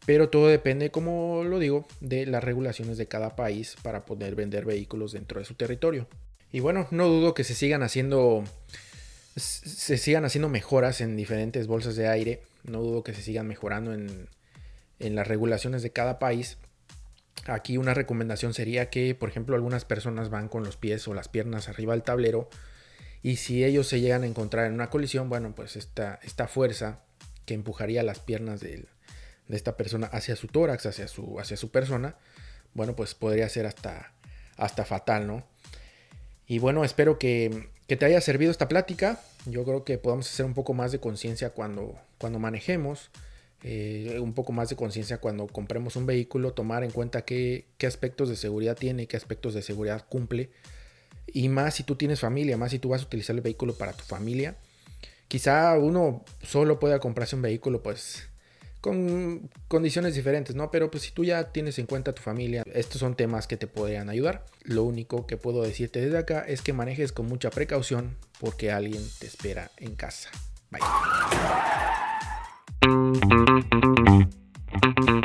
Pero 0.06 0.30
todo 0.30 0.47
depende, 0.47 0.89
como 0.89 1.43
lo 1.43 1.60
digo, 1.60 1.86
de 1.99 2.25
las 2.25 2.43
regulaciones 2.43 2.97
de 2.97 3.08
cada 3.08 3.36
país 3.36 3.75
para 3.82 4.06
poder 4.06 4.36
vender 4.36 4.65
vehículos 4.65 5.12
dentro 5.12 5.39
de 5.39 5.45
su 5.45 5.56
territorio. 5.56 6.08
Y 6.51 6.62
bueno, 6.62 6.88
no 6.91 7.08
dudo 7.08 7.34
que 7.34 7.43
se 7.43 7.56
sigan 7.56 7.84
haciendo 7.84 8.43
se 9.38 9.97
sigan 9.97 10.25
haciendo 10.25 10.49
mejoras 10.49 11.01
en 11.01 11.15
diferentes 11.15 11.67
bolsas 11.67 11.95
de 11.95 12.08
aire. 12.08 12.41
No 12.63 12.82
dudo 12.82 13.03
que 13.03 13.13
se 13.13 13.21
sigan 13.21 13.47
mejorando 13.47 13.93
en, 13.93 14.27
las 14.99 15.27
regulaciones 15.27 15.84
de 15.84 15.91
cada 15.91 16.19
país. 16.19 16.58
Aquí 17.47 17.77
una 17.77 17.93
recomendación 17.93 18.53
sería 18.53 18.89
que, 18.89 19.15
por 19.15 19.29
ejemplo, 19.29 19.55
algunas 19.55 19.86
personas 19.86 20.29
van 20.29 20.49
con 20.49 20.63
los 20.63 20.77
pies 20.77 21.07
o 21.07 21.13
las 21.13 21.29
piernas 21.29 21.69
arriba 21.69 21.93
del 21.93 22.03
tablero 22.03 22.49
y 23.23 23.38
si 23.38 23.63
ellos 23.63 23.88
se 23.88 23.99
llegan 23.99 24.23
a 24.23 24.27
encontrar 24.27 24.67
en 24.67 24.73
una 24.73 24.89
colisión, 24.89 25.29
bueno, 25.29 25.53
pues 25.55 25.75
esta, 25.75 26.19
esta 26.23 26.47
fuerza 26.47 27.03
que 27.45 27.53
empujaría 27.53 28.03
las 28.03 28.19
piernas 28.19 28.60
de, 28.60 28.86
esta 29.49 29.77
persona 29.77 30.07
hacia 30.07 30.36
su 30.36 30.47
tórax, 30.47 30.86
hacia 30.86 31.07
su, 31.07 31.39
hacia 31.39 31.57
su 31.57 31.71
persona, 31.71 32.15
bueno, 32.73 32.95
pues 32.95 33.15
podría 33.15 33.49
ser 33.49 33.65
hasta, 33.65 34.13
hasta 34.55 34.86
fatal, 34.86 35.27
¿no? 35.27 35.47
Y 36.45 36.60
bueno, 36.60 36.83
espero 36.83 37.17
que, 37.17 37.69
te 37.88 38.05
haya 38.05 38.21
servido 38.21 38.51
esta 38.51 38.67
plática. 38.67 39.19
Yo 39.45 39.63
creo 39.63 39.83
que 39.83 39.97
podamos 39.97 40.29
hacer 40.29 40.45
un 40.45 40.53
poco 40.53 40.73
más 40.73 40.91
de 40.91 40.99
conciencia 40.99 41.49
cuando, 41.51 41.95
cuando 42.17 42.39
manejemos. 42.39 43.12
Eh, 43.63 44.20
un 44.22 44.34
poco 44.34 44.52
más 44.52 44.70
de 44.70 44.76
conciencia 44.76 45.17
cuando 45.17 45.48
compremos 45.48 45.96
un 45.96 46.06
vehículo, 46.06 46.54
tomar 46.54 46.84
en 46.84 46.91
cuenta 46.91 47.24
qué, 47.24 47.65
qué, 47.78 47.88
aspectos 47.88 48.30
de 48.30 48.36
seguridad 48.36 48.78
tiene, 48.78 49.08
qué 49.08 49.17
aspectos 49.17 49.54
de 49.54 49.62
seguridad 49.62 50.06
cumple. 50.08 50.52
Y 51.26 51.50
más 51.50 51.76
si 51.76 51.84
tú 51.84 51.96
tienes 51.96 52.20
familia, 52.20 52.58
más 52.58 52.72
si 52.72 52.80
tú 52.80 52.89
vas 52.89 53.02
a 53.02 53.06
utilizar 53.06 53.36
el 53.36 53.41
vehículo 53.41 53.74
para 53.76 53.93
tu 53.93 54.04
familia. 54.04 54.58
Quizá 55.28 55.78
uno 55.78 56.24
solo 56.41 56.80
pueda 56.80 57.00
comprarse 57.00 57.36
un 57.36 57.41
vehículo, 57.41 57.84
pues 57.84 58.30
con 58.80 59.50
condiciones 59.67 60.15
diferentes, 60.15 60.56
¿no? 60.56 60.72
Pero 60.72 60.89
pues 60.89 61.04
si 61.04 61.12
tú 61.12 61.26
ya 61.26 61.52
tienes 61.52 61.80
en 61.80 61.88
cuenta 61.88 62.13
tu 62.13 62.22
familia, 62.22 62.63
estos 62.74 63.00
son 63.00 63.15
temas 63.15 63.48
que 63.48 63.58
te 63.58 63.67
podrían 63.67 64.10
ayudar. 64.10 64.46
Lo 64.63 64.84
único 64.84 65.28
que 65.28 65.36
puedo 65.36 65.63
decirte 65.63 66.00
desde 66.00 66.17
acá 66.17 66.46
es 66.48 66.62
que 66.62 66.74
manejes 66.74 67.12
con 67.12 67.26
mucha 67.26 67.50
precaución 67.50 68.15
porque 68.39 68.72
alguien 68.72 69.04
te 69.20 69.28
espera 69.28 69.72
en 69.78 69.96
casa. 69.96 70.30
Bye. 70.70 70.82
Thank 72.82 73.24
you. 75.10 75.16